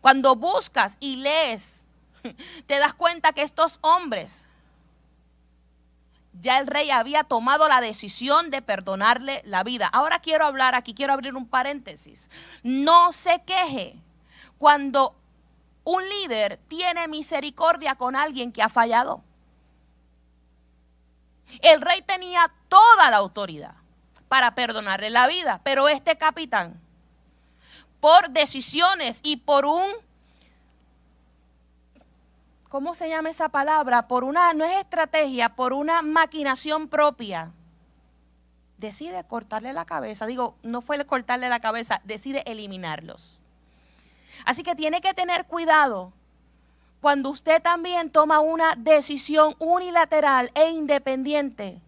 Cuando 0.00 0.34
buscas 0.34 0.96
y 0.98 1.16
lees, 1.16 1.86
te 2.66 2.78
das 2.78 2.94
cuenta 2.94 3.32
que 3.32 3.42
estos 3.42 3.78
hombres, 3.82 4.48
ya 6.40 6.58
el 6.58 6.66
rey 6.66 6.90
había 6.90 7.24
tomado 7.24 7.68
la 7.68 7.80
decisión 7.80 8.50
de 8.50 8.62
perdonarle 8.62 9.42
la 9.44 9.62
vida. 9.64 9.86
Ahora 9.86 10.20
quiero 10.20 10.46
hablar 10.46 10.74
aquí, 10.74 10.94
quiero 10.94 11.12
abrir 11.12 11.34
un 11.34 11.46
paréntesis. 11.46 12.30
No 12.62 13.12
se 13.12 13.42
queje 13.42 13.96
cuando 14.58 15.14
un 15.84 16.08
líder 16.08 16.58
tiene 16.68 17.08
misericordia 17.08 17.96
con 17.96 18.16
alguien 18.16 18.52
que 18.52 18.62
ha 18.62 18.68
fallado. 18.68 19.22
El 21.60 21.80
rey 21.82 22.00
tenía 22.02 22.52
toda 22.68 23.10
la 23.10 23.18
autoridad 23.18 23.74
para 24.28 24.54
perdonarle 24.54 25.10
la 25.10 25.26
vida, 25.26 25.60
pero 25.62 25.88
este 25.88 26.16
capitán, 26.16 26.80
por 28.00 28.30
decisiones 28.30 29.20
y 29.22 29.36
por 29.36 29.66
un, 29.66 29.90
¿cómo 32.72 32.94
se 32.94 33.10
llama 33.10 33.28
esa 33.28 33.50
palabra? 33.50 34.08
Por 34.08 34.24
una, 34.24 34.54
no 34.54 34.64
es 34.64 34.78
estrategia, 34.78 35.50
por 35.50 35.74
una 35.74 36.00
maquinación 36.00 36.88
propia, 36.88 37.52
decide 38.78 39.22
cortarle 39.24 39.74
la 39.74 39.84
cabeza. 39.84 40.24
Digo, 40.24 40.56
no 40.62 40.80
fue 40.80 41.04
cortarle 41.04 41.50
la 41.50 41.60
cabeza, 41.60 42.00
decide 42.04 42.42
eliminarlos. 42.46 43.42
Así 44.46 44.62
que 44.62 44.74
tiene 44.74 45.02
que 45.02 45.12
tener 45.12 45.44
cuidado 45.44 46.14
cuando 47.02 47.28
usted 47.28 47.60
también 47.60 48.08
toma 48.08 48.40
una 48.40 48.74
decisión 48.74 49.54
unilateral 49.58 50.50
e 50.54 50.70
independiente, 50.70 51.82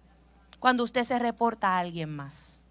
cuando 0.60 0.84
usted 0.84 1.04
se 1.04 1.18
reporta 1.18 1.68
a 1.68 1.78
alguien 1.78 2.14
más. 2.14 2.62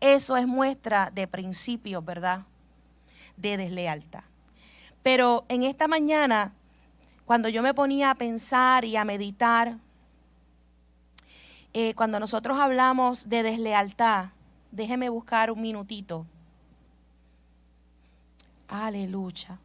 Eso 0.00 0.36
es 0.36 0.48
muestra 0.48 1.12
de 1.12 1.28
principio, 1.28 2.02
¿verdad? 2.02 2.42
De 3.36 3.56
deslealtad. 3.56 4.24
Pero 5.04 5.44
en 5.48 5.62
esta 5.62 5.86
mañana, 5.86 6.54
cuando 7.28 7.50
yo 7.50 7.62
me 7.62 7.74
ponía 7.74 8.10
a 8.10 8.14
pensar 8.14 8.86
y 8.86 8.96
a 8.96 9.04
meditar, 9.04 9.76
eh, 11.74 11.92
cuando 11.94 12.18
nosotros 12.18 12.58
hablamos 12.58 13.28
de 13.28 13.42
deslealtad, 13.42 14.30
déjeme 14.70 15.10
buscar 15.10 15.50
un 15.50 15.60
minutito. 15.60 16.24
Aleluya. 18.66 19.58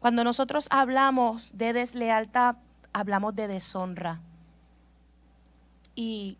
Cuando 0.00 0.24
nosotros 0.24 0.68
hablamos 0.70 1.50
de 1.52 1.74
deslealtad, 1.74 2.56
hablamos 2.94 3.36
de 3.36 3.46
deshonra. 3.46 4.22
Y 5.94 6.38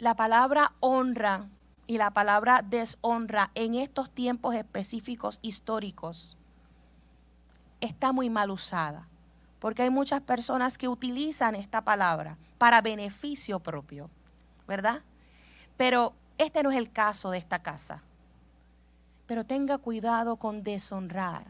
la 0.00 0.16
palabra 0.16 0.72
honra 0.80 1.48
y 1.86 1.98
la 1.98 2.10
palabra 2.10 2.60
deshonra 2.68 3.52
en 3.54 3.76
estos 3.76 4.10
tiempos 4.10 4.56
específicos 4.56 5.38
históricos 5.42 6.36
está 7.80 8.12
muy 8.12 8.30
mal 8.30 8.50
usada, 8.50 9.08
porque 9.64 9.80
hay 9.80 9.88
muchas 9.88 10.20
personas 10.20 10.76
que 10.76 10.88
utilizan 10.88 11.54
esta 11.54 11.80
palabra 11.80 12.36
para 12.58 12.82
beneficio 12.82 13.60
propio, 13.60 14.10
¿verdad? 14.68 15.00
Pero 15.78 16.12
este 16.36 16.62
no 16.62 16.70
es 16.70 16.76
el 16.76 16.92
caso 16.92 17.30
de 17.30 17.38
esta 17.38 17.62
casa. 17.62 18.02
Pero 19.24 19.46
tenga 19.46 19.78
cuidado 19.78 20.36
con 20.36 20.62
deshonrar 20.62 21.46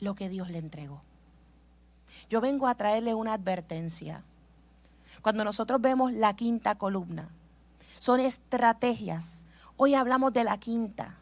lo 0.00 0.14
que 0.14 0.28
Dios 0.28 0.50
le 0.50 0.58
entregó. 0.58 1.00
Yo 2.28 2.42
vengo 2.42 2.68
a 2.68 2.74
traerle 2.74 3.14
una 3.14 3.32
advertencia. 3.32 4.22
Cuando 5.22 5.44
nosotros 5.44 5.80
vemos 5.80 6.12
la 6.12 6.36
quinta 6.36 6.74
columna, 6.74 7.30
son 8.00 8.20
estrategias. 8.20 9.46
Hoy 9.78 9.94
hablamos 9.94 10.34
de 10.34 10.44
la 10.44 10.58
quinta. 10.58 11.16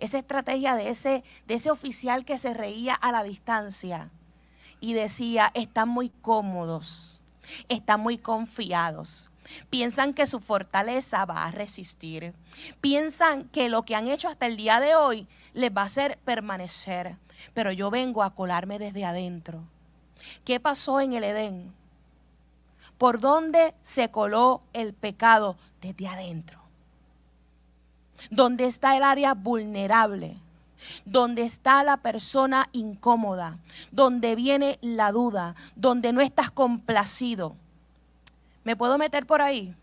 Esa 0.00 0.18
estrategia 0.18 0.74
de 0.74 0.88
ese, 0.88 1.22
de 1.46 1.54
ese 1.54 1.70
oficial 1.70 2.24
que 2.24 2.36
se 2.36 2.52
reía 2.52 2.96
a 2.96 3.12
la 3.12 3.22
distancia 3.22 4.10
y 4.80 4.94
decía, 4.94 5.50
están 5.54 5.88
muy 5.88 6.10
cómodos, 6.22 7.22
están 7.68 8.00
muy 8.00 8.18
confiados. 8.18 9.30
Piensan 9.70 10.12
que 10.12 10.26
su 10.26 10.40
fortaleza 10.40 11.24
va 11.24 11.44
a 11.44 11.50
resistir. 11.50 12.34
Piensan 12.80 13.44
que 13.48 13.68
lo 13.68 13.82
que 13.82 13.94
han 13.94 14.06
hecho 14.06 14.28
hasta 14.28 14.46
el 14.46 14.56
día 14.56 14.78
de 14.80 14.94
hoy 14.94 15.26
les 15.54 15.74
va 15.74 15.82
a 15.82 15.86
hacer 15.86 16.18
permanecer. 16.24 17.16
Pero 17.54 17.72
yo 17.72 17.90
vengo 17.90 18.22
a 18.22 18.34
colarme 18.34 18.78
desde 18.78 19.04
adentro. 19.04 19.64
¿Qué 20.44 20.60
pasó 20.60 21.00
en 21.00 21.12
el 21.12 21.24
Edén? 21.24 21.72
¿Por 22.98 23.20
dónde 23.20 23.74
se 23.80 24.10
coló 24.10 24.60
el 24.72 24.92
pecado? 24.92 25.56
Desde 25.80 26.08
adentro. 26.08 26.60
¿Dónde 28.30 28.66
está 28.66 28.96
el 28.96 29.04
área 29.04 29.34
vulnerable? 29.34 30.36
Donde 31.04 31.42
está 31.42 31.82
la 31.82 31.96
persona 31.98 32.68
incómoda, 32.72 33.58
donde 33.90 34.34
viene 34.34 34.78
la 34.82 35.12
duda, 35.12 35.54
donde 35.76 36.12
no 36.12 36.20
estás 36.20 36.50
complacido. 36.50 37.56
¿Me 38.64 38.76
puedo 38.76 38.98
meter 38.98 39.26
por 39.26 39.42
ahí? 39.42 39.74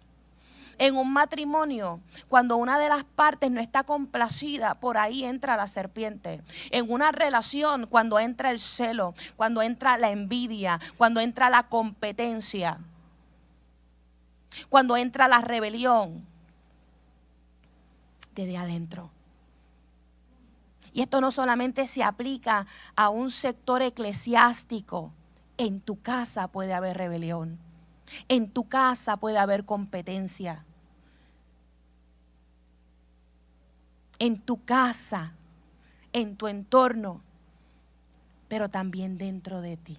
En 0.77 0.97
un 0.97 1.11
matrimonio, 1.13 2.01
cuando 2.27 2.57
una 2.57 2.77
de 2.77 2.89
las 2.89 3.05
partes 3.05 3.49
no 3.49 3.61
está 3.61 3.83
complacida, 3.83 4.75
por 4.75 4.97
ahí 4.97 5.23
entra 5.23 5.55
la 5.55 5.67
serpiente. 5.67 6.41
En 6.71 6.91
una 6.91 7.13
relación, 7.13 7.87
cuando 7.87 8.19
entra 8.19 8.51
el 8.51 8.59
celo, 8.59 9.13
cuando 9.37 9.61
entra 9.61 9.97
la 9.97 10.11
envidia, 10.11 10.79
cuando 10.97 11.21
entra 11.21 11.49
la 11.49 11.63
competencia, 11.63 12.79
cuando 14.69 14.97
entra 14.97 15.29
la 15.29 15.39
rebelión, 15.39 16.25
desde 18.35 18.57
adentro. 18.57 19.14
Y 20.95 21.01
esto 21.01 21.19
no 21.19 21.29
solamente 21.29 21.87
se 21.87 22.03
aplica 22.03 22.65
a 22.95 23.09
un 23.09 23.29
sector 23.29 23.81
eclesiástico, 23.81 25.11
en 25.57 25.81
tu 25.81 26.01
casa 26.01 26.47
puede 26.47 26.73
haber 26.73 26.95
rebelión. 26.95 27.59
En 28.29 28.49
tu 28.49 28.69
casa 28.69 29.17
puede 29.17 29.37
haber 29.37 29.65
competencia. 29.65 30.63
En 34.19 34.39
tu 34.39 34.63
casa, 34.63 35.33
en 36.13 36.37
tu 36.37 36.47
entorno, 36.47 37.19
pero 38.47 38.69
también 38.69 39.17
dentro 39.17 39.59
de 39.59 39.75
ti. 39.75 39.97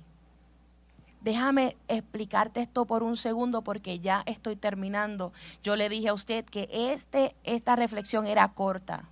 Déjame 1.21 1.77
explicarte 1.89 2.63
esto 2.63 2.87
por 2.87 3.03
un 3.03 3.19
segundo 3.19 3.61
porque 3.61 4.01
ya 4.01 4.23
estoy 4.25 4.57
terminando. 4.57 5.35
Yo 5.63 5.77
le 5.77 5.91
dije 5.91 6.09
a 6.09 6.15
usted 6.15 6.47
que 6.47 6.71
este, 6.73 7.37
esta 7.45 7.77
reflexión 7.77 8.27
era 8.27 8.49
corta. 8.55 9.11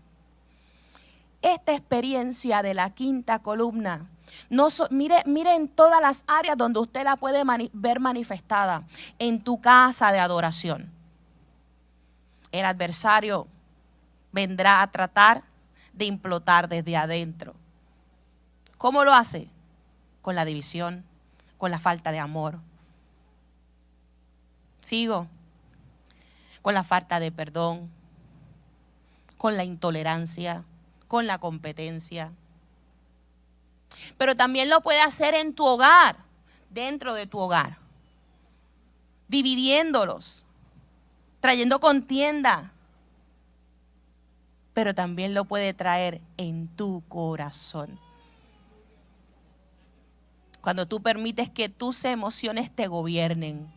Esta 1.45 1.75
experiencia 1.75 2.63
de 2.63 2.73
la 2.73 2.89
quinta 2.89 3.41
columna, 3.41 4.09
no 4.49 4.69
mire, 4.89 5.23
mire 5.27 5.55
en 5.55 5.69
todas 5.69 6.01
las 6.01 6.25
áreas 6.27 6.57
donde 6.57 6.81
usted 6.81 7.05
la 7.05 7.17
puede 7.17 7.45
ver 7.75 8.01
manifestada. 8.01 8.85
En 9.19 9.45
tu 9.45 9.61
casa 9.61 10.11
de 10.11 10.21
adoración. 10.21 10.91
El 12.51 12.65
adversario 12.65 13.47
vendrá 14.33 14.81
a 14.81 14.91
tratar 14.91 15.45
de 15.93 16.07
implotar 16.07 16.67
desde 16.67 16.97
adentro. 16.97 17.55
¿Cómo 18.79 19.05
lo 19.05 19.13
hace? 19.13 19.51
Con 20.23 20.37
la 20.37 20.47
división, 20.47 21.05
con 21.59 21.71
la 21.71 21.79
falta 21.79 22.11
de 22.11 22.21
amor. 22.21 22.59
Sigo. 24.81 25.29
Con 26.63 26.73
la 26.73 26.85
falta 26.85 27.21
de 27.21 27.31
perdón, 27.31 27.91
con 29.37 29.59
la 29.59 29.65
intolerancia, 29.65 30.65
con 31.09 31.27
la 31.27 31.38
competencia. 31.38 32.33
Pero 34.19 34.37
también 34.37 34.69
lo 34.69 34.81
puede 34.81 35.01
hacer 35.01 35.35
en 35.35 35.55
tu 35.55 35.64
hogar, 35.64 36.17
dentro 36.71 37.14
de 37.14 37.27
tu 37.27 37.38
hogar, 37.38 37.79
dividiéndolos, 39.29 40.47
trayendo 41.40 41.81
contienda. 41.81 42.73
Pero 44.73 44.95
también 44.95 45.35
lo 45.35 45.45
puede 45.45 45.73
traer 45.73 46.21
en 46.37 46.69
tu 46.69 47.03
corazón. 47.09 47.99
Cuando 50.61 50.87
tú 50.87 51.03
permites 51.03 51.51
que 51.51 51.69
tus 51.69 52.05
emociones 52.07 52.75
te 52.75 52.87
gobiernen. 52.88 53.71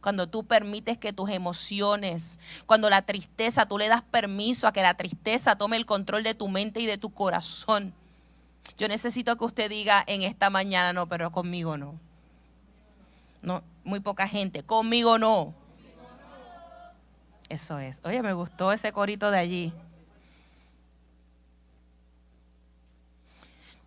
Cuando 0.00 0.28
tú 0.28 0.44
permites 0.44 0.96
que 0.96 1.12
tus 1.12 1.28
emociones, 1.30 2.38
cuando 2.66 2.88
la 2.88 3.02
tristeza, 3.02 3.66
tú 3.66 3.76
le 3.76 3.88
das 3.88 4.02
permiso 4.02 4.66
a 4.66 4.72
que 4.72 4.82
la 4.82 4.94
tristeza 4.94 5.56
tome 5.56 5.76
el 5.76 5.86
control 5.86 6.22
de 6.22 6.34
tu 6.34 6.48
mente 6.48 6.80
y 6.80 6.86
de 6.86 6.96
tu 6.96 7.10
corazón. 7.10 7.92
Yo 8.78 8.88
necesito 8.88 9.36
que 9.36 9.44
usted 9.44 9.68
diga 9.68 10.02
en 10.06 10.22
esta 10.22 10.48
mañana, 10.48 10.92
no, 10.92 11.06
pero 11.06 11.30
conmigo 11.30 11.76
no. 11.76 11.98
No, 13.42 13.62
muy 13.84 14.00
poca 14.00 14.26
gente, 14.26 14.62
conmigo 14.62 15.18
no. 15.18 15.54
Eso 17.50 17.78
es. 17.78 18.00
Oye, 18.04 18.22
me 18.22 18.32
gustó 18.32 18.72
ese 18.72 18.92
corito 18.92 19.30
de 19.30 19.38
allí. 19.38 19.72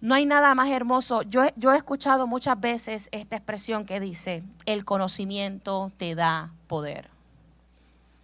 No 0.04 0.16
hay 0.16 0.26
nada 0.26 0.54
más 0.54 0.68
hermoso. 0.68 1.22
Yo, 1.22 1.44
he 1.46 1.78
escuchado 1.78 2.28
muchas 2.28 2.60
veces 2.60 3.08
esta 3.14 3.38
expresión 3.38 3.86
que 3.86 4.02
dice, 4.02 4.44
el 4.66 4.84
conocimiento 4.84 5.94
te 5.96 6.14
da 6.14 6.52
poder. 6.68 7.10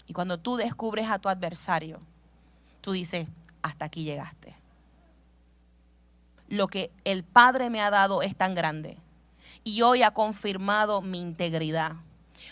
Y 0.06 0.12
cuando 0.12 0.38
tú 0.38 0.58
descubres 0.58 1.10
a 1.10 1.20
tu 1.20 1.30
adversario, 1.30 2.02
tú 2.82 2.92
dices, 2.92 3.30
hasta 3.62 3.86
aquí 3.86 4.04
llegaste. 4.04 4.58
Lo 6.50 6.68
que 6.68 6.92
el 7.06 7.24
Padre 7.24 7.70
me 7.70 7.80
ha 7.80 7.90
dado 7.90 8.24
es 8.24 8.36
tan 8.36 8.56
grande. 8.56 8.98
Y 9.64 9.82
hoy 9.82 10.04
ha 10.04 10.12
confirmado 10.12 11.02
mi 11.02 11.22
integridad 11.22 11.94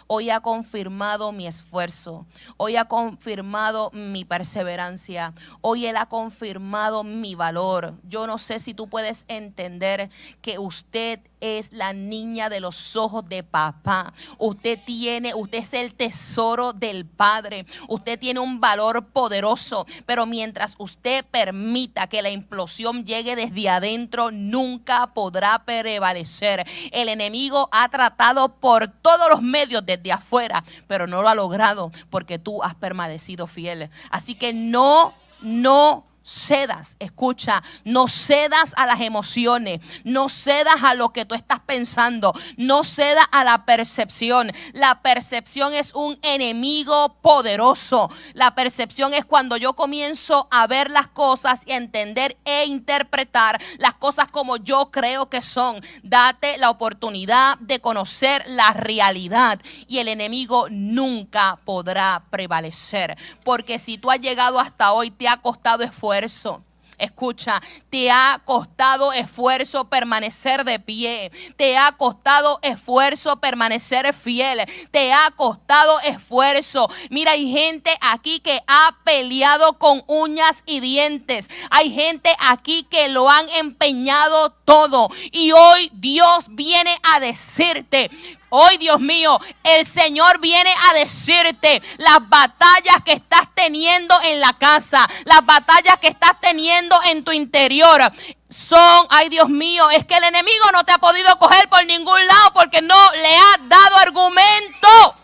Hoy 0.08 0.30
ha 0.30 0.40
confirmado 0.40 1.32
mi 1.32 1.48
esfuerzo. 1.48 2.26
Hoy 2.58 2.76
ha 2.76 2.86
confirmado 2.86 3.92
mi 3.92 4.26
perseverancia. 4.26 5.34
Hoy 5.62 5.86
Él 5.86 5.98
ha 5.98 6.08
confirmado 6.08 7.04
mi 7.04 7.36
valor. 7.36 7.96
Yo 8.04 8.28
no 8.28 8.38
sé 8.38 8.60
si 8.60 8.74
tú 8.74 8.88
puedes 8.88 9.26
entender 9.28 10.10
que 10.42 10.60
usted 10.60 11.20
es 11.40 11.72
la 11.74 11.94
niña 11.94 12.50
de 12.50 12.60
los 12.60 12.96
ojos 12.96 13.26
de 13.28 13.44
papá. 13.44 14.14
Usted 14.38 14.80
tiene, 14.86 15.34
usted 15.34 15.60
es 15.60 15.74
el 15.74 15.94
tesoro 15.94 16.74
del 16.74 17.06
Padre. 17.06 17.66
Usted 17.88 18.20
tiene 18.20 18.40
un 18.40 18.60
valor 18.60 19.08
poderoso, 19.08 19.86
pero 20.06 20.26
mientras 20.26 20.76
usted 20.78 21.26
permita 21.26 22.08
que 22.08 22.22
la 22.22 22.30
implosión 22.30 23.06
llegue 23.06 23.36
desde 23.36 23.70
adentro, 23.70 24.32
nunca 24.32 25.14
podrá 25.14 25.64
prevalecer. 25.66 26.66
El 26.92 27.10
enemigo 27.10 27.70
ha 27.72 27.90
tratado 27.90 28.60
por 28.60 28.88
todos 28.88 29.30
los 29.30 29.42
medios 29.42 29.86
desde 29.86 30.12
afuera, 30.12 30.64
pero 30.88 31.08
no 31.08 31.22
lo 31.22 31.30
ha 31.30 31.36
logrado 31.36 31.92
porque 32.10 32.40
tú 32.40 32.64
has 32.64 32.76
permanecido 32.76 33.48
fiel. 33.48 33.90
Así 34.10 34.36
que 34.36 34.54
no, 34.54 35.14
no 35.42 36.06
cedas, 36.28 36.98
escucha, 37.00 37.64
no 37.86 38.08
cedas 38.08 38.74
a 38.76 38.86
las 38.86 39.00
emociones, 39.00 39.80
no 40.04 40.28
cedas 40.28 40.84
a 40.84 40.94
lo 40.94 41.10
que 41.10 41.24
tú 41.24 41.36
estás 41.36 41.62
pensando, 41.62 42.34
no 42.58 42.84
cedas 42.84 43.26
a 43.32 43.46
la 43.46 43.66
percepción. 43.66 44.52
La 44.74 45.02
percepción 45.02 45.74
es 45.74 45.94
un 45.94 46.20
enemigo 46.24 47.16
poderoso. 47.22 48.12
La 48.34 48.56
percepción 48.56 49.14
es 49.14 49.24
cuando 49.24 49.56
yo 49.56 49.74
comienzo 49.74 50.50
a 50.52 50.68
ver 50.68 50.92
las 50.92 51.08
cosas 51.08 51.64
y 51.66 51.72
entender 51.72 52.36
e 52.44 52.66
interpretar 52.66 53.62
las 53.78 53.94
cosas 53.94 54.28
como 54.28 54.58
yo 54.58 54.92
creo 54.92 55.30
que 55.30 55.42
son. 55.42 55.80
Date 56.04 56.58
la 56.58 56.70
oportunidad 56.70 57.58
de 57.60 57.80
conocer 57.80 58.44
la 58.48 58.72
realidad 58.74 59.62
y 59.88 60.00
el 60.00 60.10
enemigo 60.10 60.68
nunca 60.70 61.58
podrá 61.64 62.24
prevalecer. 62.30 63.18
Porque 63.46 63.80
si 63.80 63.98
tú 63.98 64.12
has 64.12 64.20
llegado 64.20 64.60
hasta 64.60 64.92
hoy, 64.92 65.10
te 65.10 65.30
ha 65.30 65.38
costado 65.38 65.84
esfuerzo 65.84 66.17
esfuerzo. 66.24 66.64
Escucha, 66.98 67.62
te 67.92 68.10
ha 68.10 68.42
costado 68.44 69.14
esfuerzo 69.14 69.86
permanecer 69.86 70.64
de 70.64 70.80
pie. 70.80 71.32
Te 71.56 71.78
ha 71.78 71.92
costado 71.92 72.58
esfuerzo 72.64 73.38
permanecer 73.38 74.16
fiel. 74.16 74.62
Te 74.90 75.14
ha 75.14 75.30
costado 75.36 76.00
esfuerzo. 76.02 76.90
Mira, 77.12 77.34
hay 77.34 77.52
gente 77.52 77.92
aquí 78.02 78.40
que 78.40 78.64
ha 78.66 78.98
peleado 79.04 79.74
con 79.78 80.04
uñas 80.08 80.64
y 80.66 80.80
dientes. 80.80 81.50
Hay 81.70 81.94
gente 81.94 82.36
aquí 82.40 82.88
que 82.90 83.10
lo 83.10 83.30
han 83.30 83.48
empeñado 83.50 84.50
todo. 84.66 85.10
Y 85.32 85.52
hoy 85.52 85.92
Dios 85.94 86.48
viene 86.50 86.98
a 87.14 87.20
decirte 87.20 88.10
Hoy, 88.50 88.78
Dios 88.78 89.02
mío, 89.02 89.38
el 89.64 89.86
Señor 89.86 90.40
viene 90.40 90.74
a 90.90 90.94
decirte 90.94 91.82
las 91.98 92.20
batallas 92.30 93.04
que 93.04 93.12
estás 93.12 93.48
teniendo 93.54 94.16
en 94.24 94.40
la 94.40 94.54
casa, 94.58 95.06
las 95.26 95.46
batallas 95.46 95.98
que 96.00 96.08
estás 96.08 96.40
teniendo 96.40 96.98
en 97.08 97.26
tu 97.26 97.34
interior. 97.34 98.02
Son, 98.50 99.08
ay 99.10 99.28
Dios 99.28 99.50
mío, 99.50 99.90
es 99.90 100.06
que 100.06 100.16
el 100.16 100.24
enemigo 100.24 100.66
no 100.72 100.86
te 100.86 100.94
ha 100.94 100.98
podido 100.98 101.38
coger 101.40 101.68
por 101.68 101.86
ningún 101.86 102.26
lado 102.26 102.54
porque 102.54 102.82
no 102.82 103.12
le 103.12 103.36
ha 103.36 103.58
dado 103.64 103.98
argumento. 103.98 105.16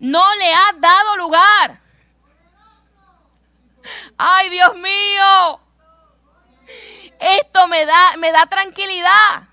No 0.00 0.34
le 0.36 0.52
ha 0.52 0.72
dado 0.78 1.16
lugar. 1.18 1.80
Ay 4.18 4.48
Dios 4.48 4.74
mío. 4.74 5.60
Esto 7.20 7.68
me 7.68 7.84
da, 7.84 8.16
me 8.18 8.32
da 8.32 8.46
tranquilidad. 8.46 9.48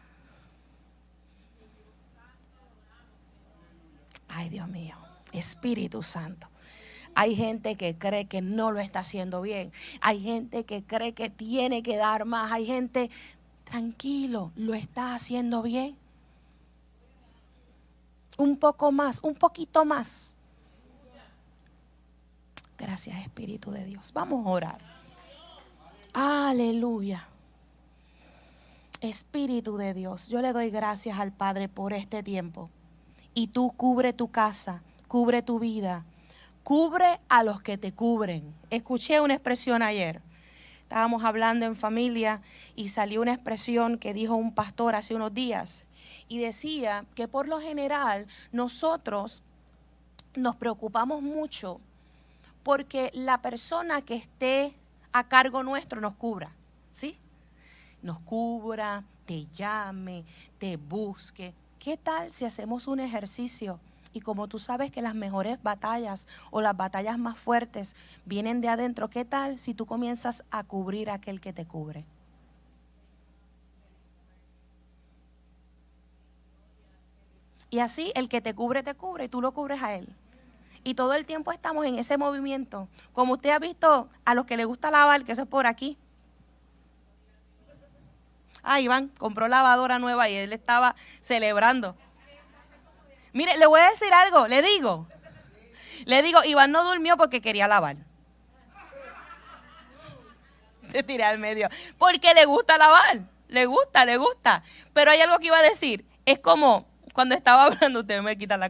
Ay, 4.30 4.50
Dios 4.50 4.68
mío, 4.68 4.96
Espíritu 5.32 6.02
Santo. 6.02 6.48
Hay 7.16 7.36
gente 7.36 7.76
que 7.76 7.98
cree 7.98 8.26
que 8.26 8.42
no 8.42 8.72
lo 8.72 8.80
está 8.80 9.00
haciendo 9.00 9.42
bien. 9.42 9.72
Hay 10.02 10.22
gente 10.22 10.66
que 10.66 10.84
cree 10.84 11.14
que 11.14 11.30
tiene 11.30 11.82
que 11.82 11.98
dar 11.98 12.26
más. 12.26 12.52
Hay 12.52 12.66
gente, 12.68 13.10
tranquilo, 13.64 14.52
lo 14.56 14.76
está 14.76 15.16
haciendo 15.16 15.64
bien. 15.64 15.98
Un 18.38 18.58
poco 18.58 18.92
más, 18.92 19.20
un 19.24 19.34
poquito 19.34 19.84
más. 19.84 20.36
Gracias 22.78 23.20
Espíritu 23.22 23.72
de 23.72 23.84
Dios. 23.84 24.14
Vamos 24.14 24.46
a 24.46 24.50
orar. 24.50 24.80
Aleluya. 26.14 27.28
Espíritu 29.02 29.78
de 29.78 29.94
Dios, 29.94 30.28
yo 30.28 30.42
le 30.42 30.54
doy 30.54 30.72
gracias 30.72 31.20
al 31.20 31.32
Padre 31.32 31.70
por 31.70 31.94
este 31.94 32.24
tiempo. 32.24 32.72
Y 33.36 33.48
tú 33.48 33.72
cubre 33.78 34.12
tu 34.12 34.30
casa, 34.32 34.82
cubre 35.08 35.44
tu 35.44 35.60
vida, 35.60 36.04
cubre 36.64 37.20
a 37.30 37.44
los 37.44 37.62
que 37.62 37.78
te 37.78 37.94
cubren. 37.94 38.56
Escuché 38.72 39.22
una 39.22 39.36
expresión 39.36 39.84
ayer. 39.84 40.22
Estábamos 40.82 41.24
hablando 41.24 41.68
en 41.68 41.76
familia 41.76 42.42
y 42.76 42.90
salió 42.90 43.22
una 43.22 43.34
expresión 43.34 44.00
que 44.00 44.16
dijo 44.16 44.36
un 44.36 44.56
pastor 44.56 44.96
hace 44.96 45.14
unos 45.14 45.34
días. 45.34 45.86
Y 46.28 46.40
decía 46.40 47.06
que 47.14 47.28
por 47.28 47.48
lo 47.48 47.60
general 47.60 48.26
nosotros 48.52 49.44
nos 50.36 50.56
preocupamos 50.56 51.22
mucho 51.22 51.80
porque 52.64 53.12
la 53.14 53.42
persona 53.44 54.02
que 54.02 54.16
esté 54.16 54.74
a 55.12 55.28
cargo 55.28 55.62
nuestro 55.62 56.02
nos 56.02 56.16
cubra. 56.16 56.52
¿Sí? 56.92 57.20
Nos 58.02 58.20
cubra, 58.20 59.04
te 59.26 59.46
llame, 59.54 60.26
te 60.58 60.78
busque. 60.78 61.54
¿Qué 61.80 61.98
tal 61.98 62.32
si 62.32 62.46
hacemos 62.46 62.88
un 62.88 63.00
ejercicio 63.00 63.80
Y 64.14 64.22
como 64.22 64.48
tú 64.48 64.58
sabes 64.58 64.90
que 64.90 65.02
las 65.02 65.14
mejores 65.14 65.62
batallas 65.62 66.28
o 66.50 66.62
las 66.62 66.76
batallas 66.76 67.20
más 67.20 67.38
fuertes 67.38 67.96
vienen 68.26 68.62
de 68.62 68.70
adentro, 68.70 69.10
¿qué 69.10 69.26
tal 69.26 69.60
si 69.60 69.76
tú 69.76 69.86
comienzas 69.86 70.44
a 70.50 70.64
cubrir 70.64 71.10
a 71.10 71.16
aquel 71.16 71.40
que 71.40 71.54
te 71.54 71.66
cubre? 71.66 72.04
Y 77.70 77.80
así 77.80 78.12
el 78.16 78.30
que 78.30 78.42
te 78.42 78.56
cubre, 78.56 78.82
te 78.82 78.96
cubre 78.96 79.26
y 79.26 79.30
tú 79.30 79.42
lo 79.42 79.52
cubres 79.52 79.84
a 79.84 79.96
él. 79.96 80.08
Y 80.84 80.94
todo 80.94 81.14
el 81.14 81.26
tiempo 81.26 81.52
estamos 81.52 81.86
en 81.86 82.00
ese 82.00 82.18
movimiento. 82.18 82.88
Como 83.12 83.34
usted 83.34 83.50
ha 83.50 83.60
visto 83.60 84.10
a 84.24 84.34
los 84.34 84.46
que 84.46 84.58
les 84.58 84.66
gusta 84.66 84.90
lavar, 84.90 85.24
que 85.26 85.34
eso 85.34 85.42
es 85.42 85.48
por 85.48 85.68
aquí. 85.68 85.98
Ah, 88.70 88.82
Iván 88.82 89.08
compró 89.18 89.48
lavadora 89.48 89.98
nueva 89.98 90.30
y 90.30 90.36
él 90.36 90.52
estaba 90.52 90.96
celebrando. 91.22 91.96
Mire, 93.32 93.58
le 93.58 93.66
voy 93.66 93.80
a 93.80 93.90
decir 93.90 94.14
algo, 94.14 94.48
le 94.48 94.62
digo. 94.62 95.08
Le 96.06 96.22
digo, 96.22 96.44
Iván 96.44 96.72
no 96.72 96.84
durmió 96.84 97.16
porque 97.16 97.40
quería 97.40 97.68
lavar. 97.68 97.98
Se 100.92 101.02
tiré 101.04 101.24
al 101.24 101.40
medio. 101.40 101.70
Porque 101.98 102.34
le 102.34 102.46
gusta 102.46 102.78
lavar. 102.78 103.22
Le 103.48 103.66
gusta, 103.66 104.04
le 104.04 104.18
gusta. 104.18 104.64
Pero 104.94 105.12
hay 105.12 105.22
algo 105.22 105.40
que 105.40 105.48
iba 105.48 105.58
a 105.58 105.64
decir. 105.64 106.06
Es 106.26 106.40
como, 106.40 106.86
cuando 107.14 107.36
estaba 107.36 107.64
hablando, 107.68 108.02
usted 108.02 108.22
me 108.22 108.38
quita 108.38 108.58
la 108.58 108.70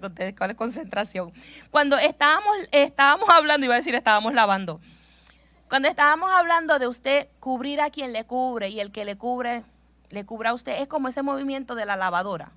concentración. 0.56 1.34
Cuando 1.72 1.98
estábamos, 1.98 2.56
estábamos 2.72 3.30
hablando, 3.30 3.66
iba 3.66 3.74
a 3.74 3.78
decir, 3.78 3.96
estábamos 3.96 4.36
lavando. 4.36 4.80
Cuando 5.68 5.90
estábamos 5.90 6.32
hablando 6.32 6.78
de 6.78 6.88
usted 6.88 7.28
cubrir 7.40 7.82
a 7.82 7.90
quien 7.90 8.14
le 8.14 8.26
cubre 8.26 8.70
y 8.70 8.80
el 8.80 8.92
que 8.92 9.04
le 9.04 9.18
cubre, 9.18 9.64
le 10.10 10.26
cubra 10.26 10.52
a 10.52 10.54
usted, 10.54 10.82
es 10.82 10.88
como 10.88 11.08
ese 11.08 11.22
movimiento 11.22 11.76
de 11.76 11.86
la 11.86 11.96
lavadora. 11.96 12.52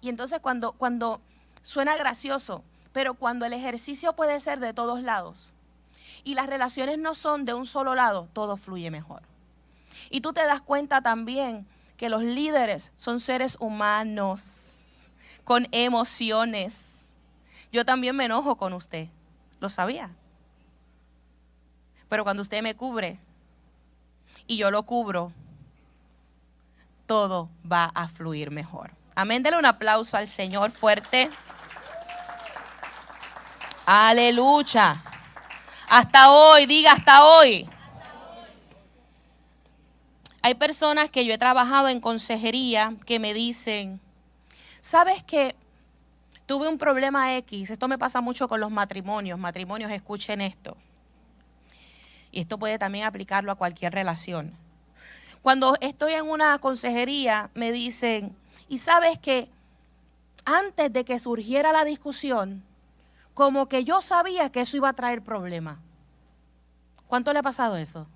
Y 0.00 0.08
entonces 0.08 0.40
cuando, 0.40 0.72
cuando 0.72 1.20
suena 1.62 1.96
gracioso, 1.96 2.64
pero 2.92 3.14
cuando 3.14 3.46
el 3.46 3.52
ejercicio 3.52 4.14
puede 4.14 4.38
ser 4.40 4.60
de 4.60 4.74
todos 4.74 5.02
lados 5.02 5.52
y 6.24 6.34
las 6.34 6.46
relaciones 6.46 6.98
no 6.98 7.14
son 7.14 7.44
de 7.44 7.54
un 7.54 7.66
solo 7.66 7.94
lado, 7.94 8.28
todo 8.32 8.56
fluye 8.56 8.90
mejor. 8.90 9.22
Y 10.10 10.20
tú 10.20 10.32
te 10.32 10.44
das 10.44 10.60
cuenta 10.60 11.00
también 11.00 11.66
que 11.96 12.08
los 12.08 12.22
líderes 12.22 12.92
son 12.96 13.20
seres 13.20 13.56
humanos 13.60 15.12
con 15.44 15.68
emociones. 15.72 17.16
Yo 17.70 17.84
también 17.84 18.16
me 18.16 18.26
enojo 18.26 18.56
con 18.56 18.72
usted, 18.72 19.08
lo 19.60 19.68
sabía. 19.68 20.10
Pero 22.08 22.24
cuando 22.24 22.42
usted 22.42 22.62
me 22.62 22.74
cubre 22.74 23.18
y 24.46 24.58
yo 24.58 24.70
lo 24.70 24.82
cubro, 24.82 25.32
todo 27.06 27.50
va 27.70 27.90
a 27.94 28.08
fluir 28.08 28.50
mejor. 28.50 28.92
Amén, 29.14 29.42
dele 29.42 29.58
un 29.58 29.66
aplauso 29.66 30.16
al 30.16 30.28
Señor 30.28 30.70
fuerte. 30.70 31.30
Aleluya. 33.84 35.02
Hasta 35.88 36.30
hoy, 36.30 36.66
diga 36.66 36.92
hasta 36.92 37.24
hoy. 37.24 37.68
Hay 40.42 40.54
personas 40.54 41.10
que 41.10 41.24
yo 41.24 41.34
he 41.34 41.38
trabajado 41.38 41.88
en 41.88 42.00
consejería 42.00 42.94
que 43.06 43.18
me 43.18 43.34
dicen, 43.34 44.00
¿Sabes 44.82 45.22
que 45.22 45.54
tuve 46.44 46.66
un 46.66 46.76
problema 46.76 47.36
X? 47.36 47.70
Esto 47.70 47.86
me 47.86 47.98
pasa 47.98 48.20
mucho 48.20 48.48
con 48.48 48.58
los 48.58 48.72
matrimonios. 48.72 49.38
Matrimonios, 49.38 49.92
escuchen 49.92 50.40
esto. 50.40 50.76
Y 52.32 52.40
esto 52.40 52.58
puede 52.58 52.78
también 52.78 53.04
aplicarlo 53.04 53.52
a 53.52 53.54
cualquier 53.54 53.92
relación. 53.92 54.58
Cuando 55.42 55.76
estoy 55.80 56.12
en 56.14 56.28
una 56.28 56.58
consejería, 56.58 57.50
me 57.54 57.72
dicen, 57.72 58.36
y 58.68 58.78
sabes 58.78 59.18
que 59.18 59.50
antes 60.44 60.92
de 60.92 61.04
que 61.04 61.18
surgiera 61.18 61.72
la 61.72 61.84
discusión, 61.84 62.62
como 63.34 63.68
que 63.68 63.84
yo 63.84 64.00
sabía 64.00 64.50
que 64.50 64.60
eso 64.60 64.76
iba 64.76 64.88
a 64.88 64.92
traer 64.92 65.22
problemas. 65.22 65.78
¿Cuánto 67.06 67.32
le 67.32 67.40
ha 67.40 67.42
pasado 67.42 67.76
eso? 67.76 68.06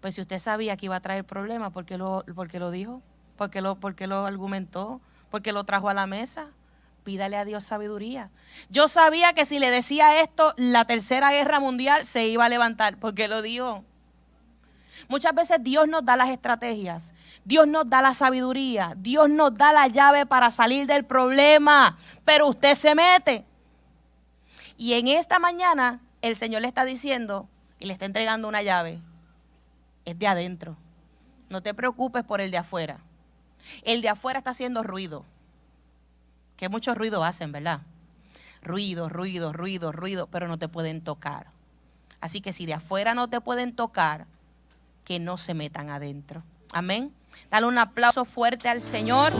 Pues 0.00 0.14
si 0.14 0.20
usted 0.20 0.38
sabía 0.38 0.76
que 0.76 0.86
iba 0.86 0.96
a 0.96 1.00
traer 1.00 1.24
problemas, 1.24 1.72
¿por 1.72 1.84
qué 1.84 1.98
lo, 1.98 2.24
por 2.34 2.48
qué 2.48 2.58
lo 2.58 2.70
dijo? 2.70 3.02
porque 3.36 3.60
lo, 3.60 3.76
porque 3.76 4.06
lo 4.06 4.26
argumentó, 4.26 5.00
porque 5.30 5.52
lo 5.52 5.64
trajo 5.64 5.88
a 5.88 5.94
la 5.94 6.06
mesa. 6.06 6.48
Pídale 7.04 7.36
a 7.36 7.44
Dios 7.44 7.62
sabiduría. 7.62 8.30
Yo 8.68 8.88
sabía 8.88 9.32
que 9.32 9.44
si 9.44 9.60
le 9.60 9.70
decía 9.70 10.20
esto, 10.22 10.52
la 10.56 10.86
tercera 10.86 11.30
guerra 11.30 11.60
mundial 11.60 12.04
se 12.04 12.26
iba 12.26 12.44
a 12.44 12.48
levantar, 12.48 12.98
porque 12.98 13.28
lo 13.28 13.42
dijo. 13.42 13.84
Muchas 15.08 15.34
veces 15.34 15.58
Dios 15.62 15.88
nos 15.88 16.04
da 16.04 16.16
las 16.16 16.30
estrategias, 16.30 17.14
Dios 17.44 17.66
nos 17.68 17.88
da 17.88 18.02
la 18.02 18.14
sabiduría, 18.14 18.94
Dios 18.96 19.28
nos 19.28 19.54
da 19.54 19.72
la 19.72 19.88
llave 19.88 20.26
para 20.26 20.50
salir 20.50 20.86
del 20.86 21.04
problema, 21.04 21.96
pero 22.24 22.48
usted 22.48 22.74
se 22.74 22.94
mete. 22.94 23.44
Y 24.76 24.94
en 24.94 25.08
esta 25.08 25.38
mañana 25.38 26.00
el 26.22 26.36
Señor 26.36 26.62
le 26.62 26.68
está 26.68 26.84
diciendo 26.84 27.48
y 27.78 27.86
le 27.86 27.92
está 27.92 28.04
entregando 28.04 28.48
una 28.48 28.62
llave. 28.62 28.98
Es 30.04 30.18
de 30.18 30.26
adentro. 30.26 30.76
No 31.48 31.62
te 31.62 31.74
preocupes 31.74 32.24
por 32.24 32.40
el 32.40 32.50
de 32.50 32.58
afuera. 32.58 32.98
El 33.82 34.02
de 34.02 34.08
afuera 34.08 34.38
está 34.38 34.50
haciendo 34.50 34.82
ruido. 34.82 35.24
Que 36.56 36.68
mucho 36.68 36.94
ruido 36.94 37.22
hacen, 37.24 37.52
¿verdad? 37.52 37.82
Ruido, 38.62 39.08
ruido, 39.08 39.52
ruido, 39.52 39.92
ruido, 39.92 40.26
pero 40.26 40.48
no 40.48 40.58
te 40.58 40.68
pueden 40.68 41.02
tocar. 41.02 41.52
Así 42.20 42.40
que 42.40 42.52
si 42.52 42.66
de 42.66 42.74
afuera 42.74 43.14
no 43.14 43.28
te 43.28 43.40
pueden 43.40 43.74
tocar, 43.74 44.26
que 45.06 45.20
no 45.20 45.36
se 45.38 45.54
metan 45.54 45.88
adentro. 45.88 46.42
Amén. 46.72 47.12
Dale 47.50 47.66
un 47.66 47.78
aplauso 47.78 48.24
fuerte 48.24 48.68
al 48.68 48.82
Señor. 48.82 49.32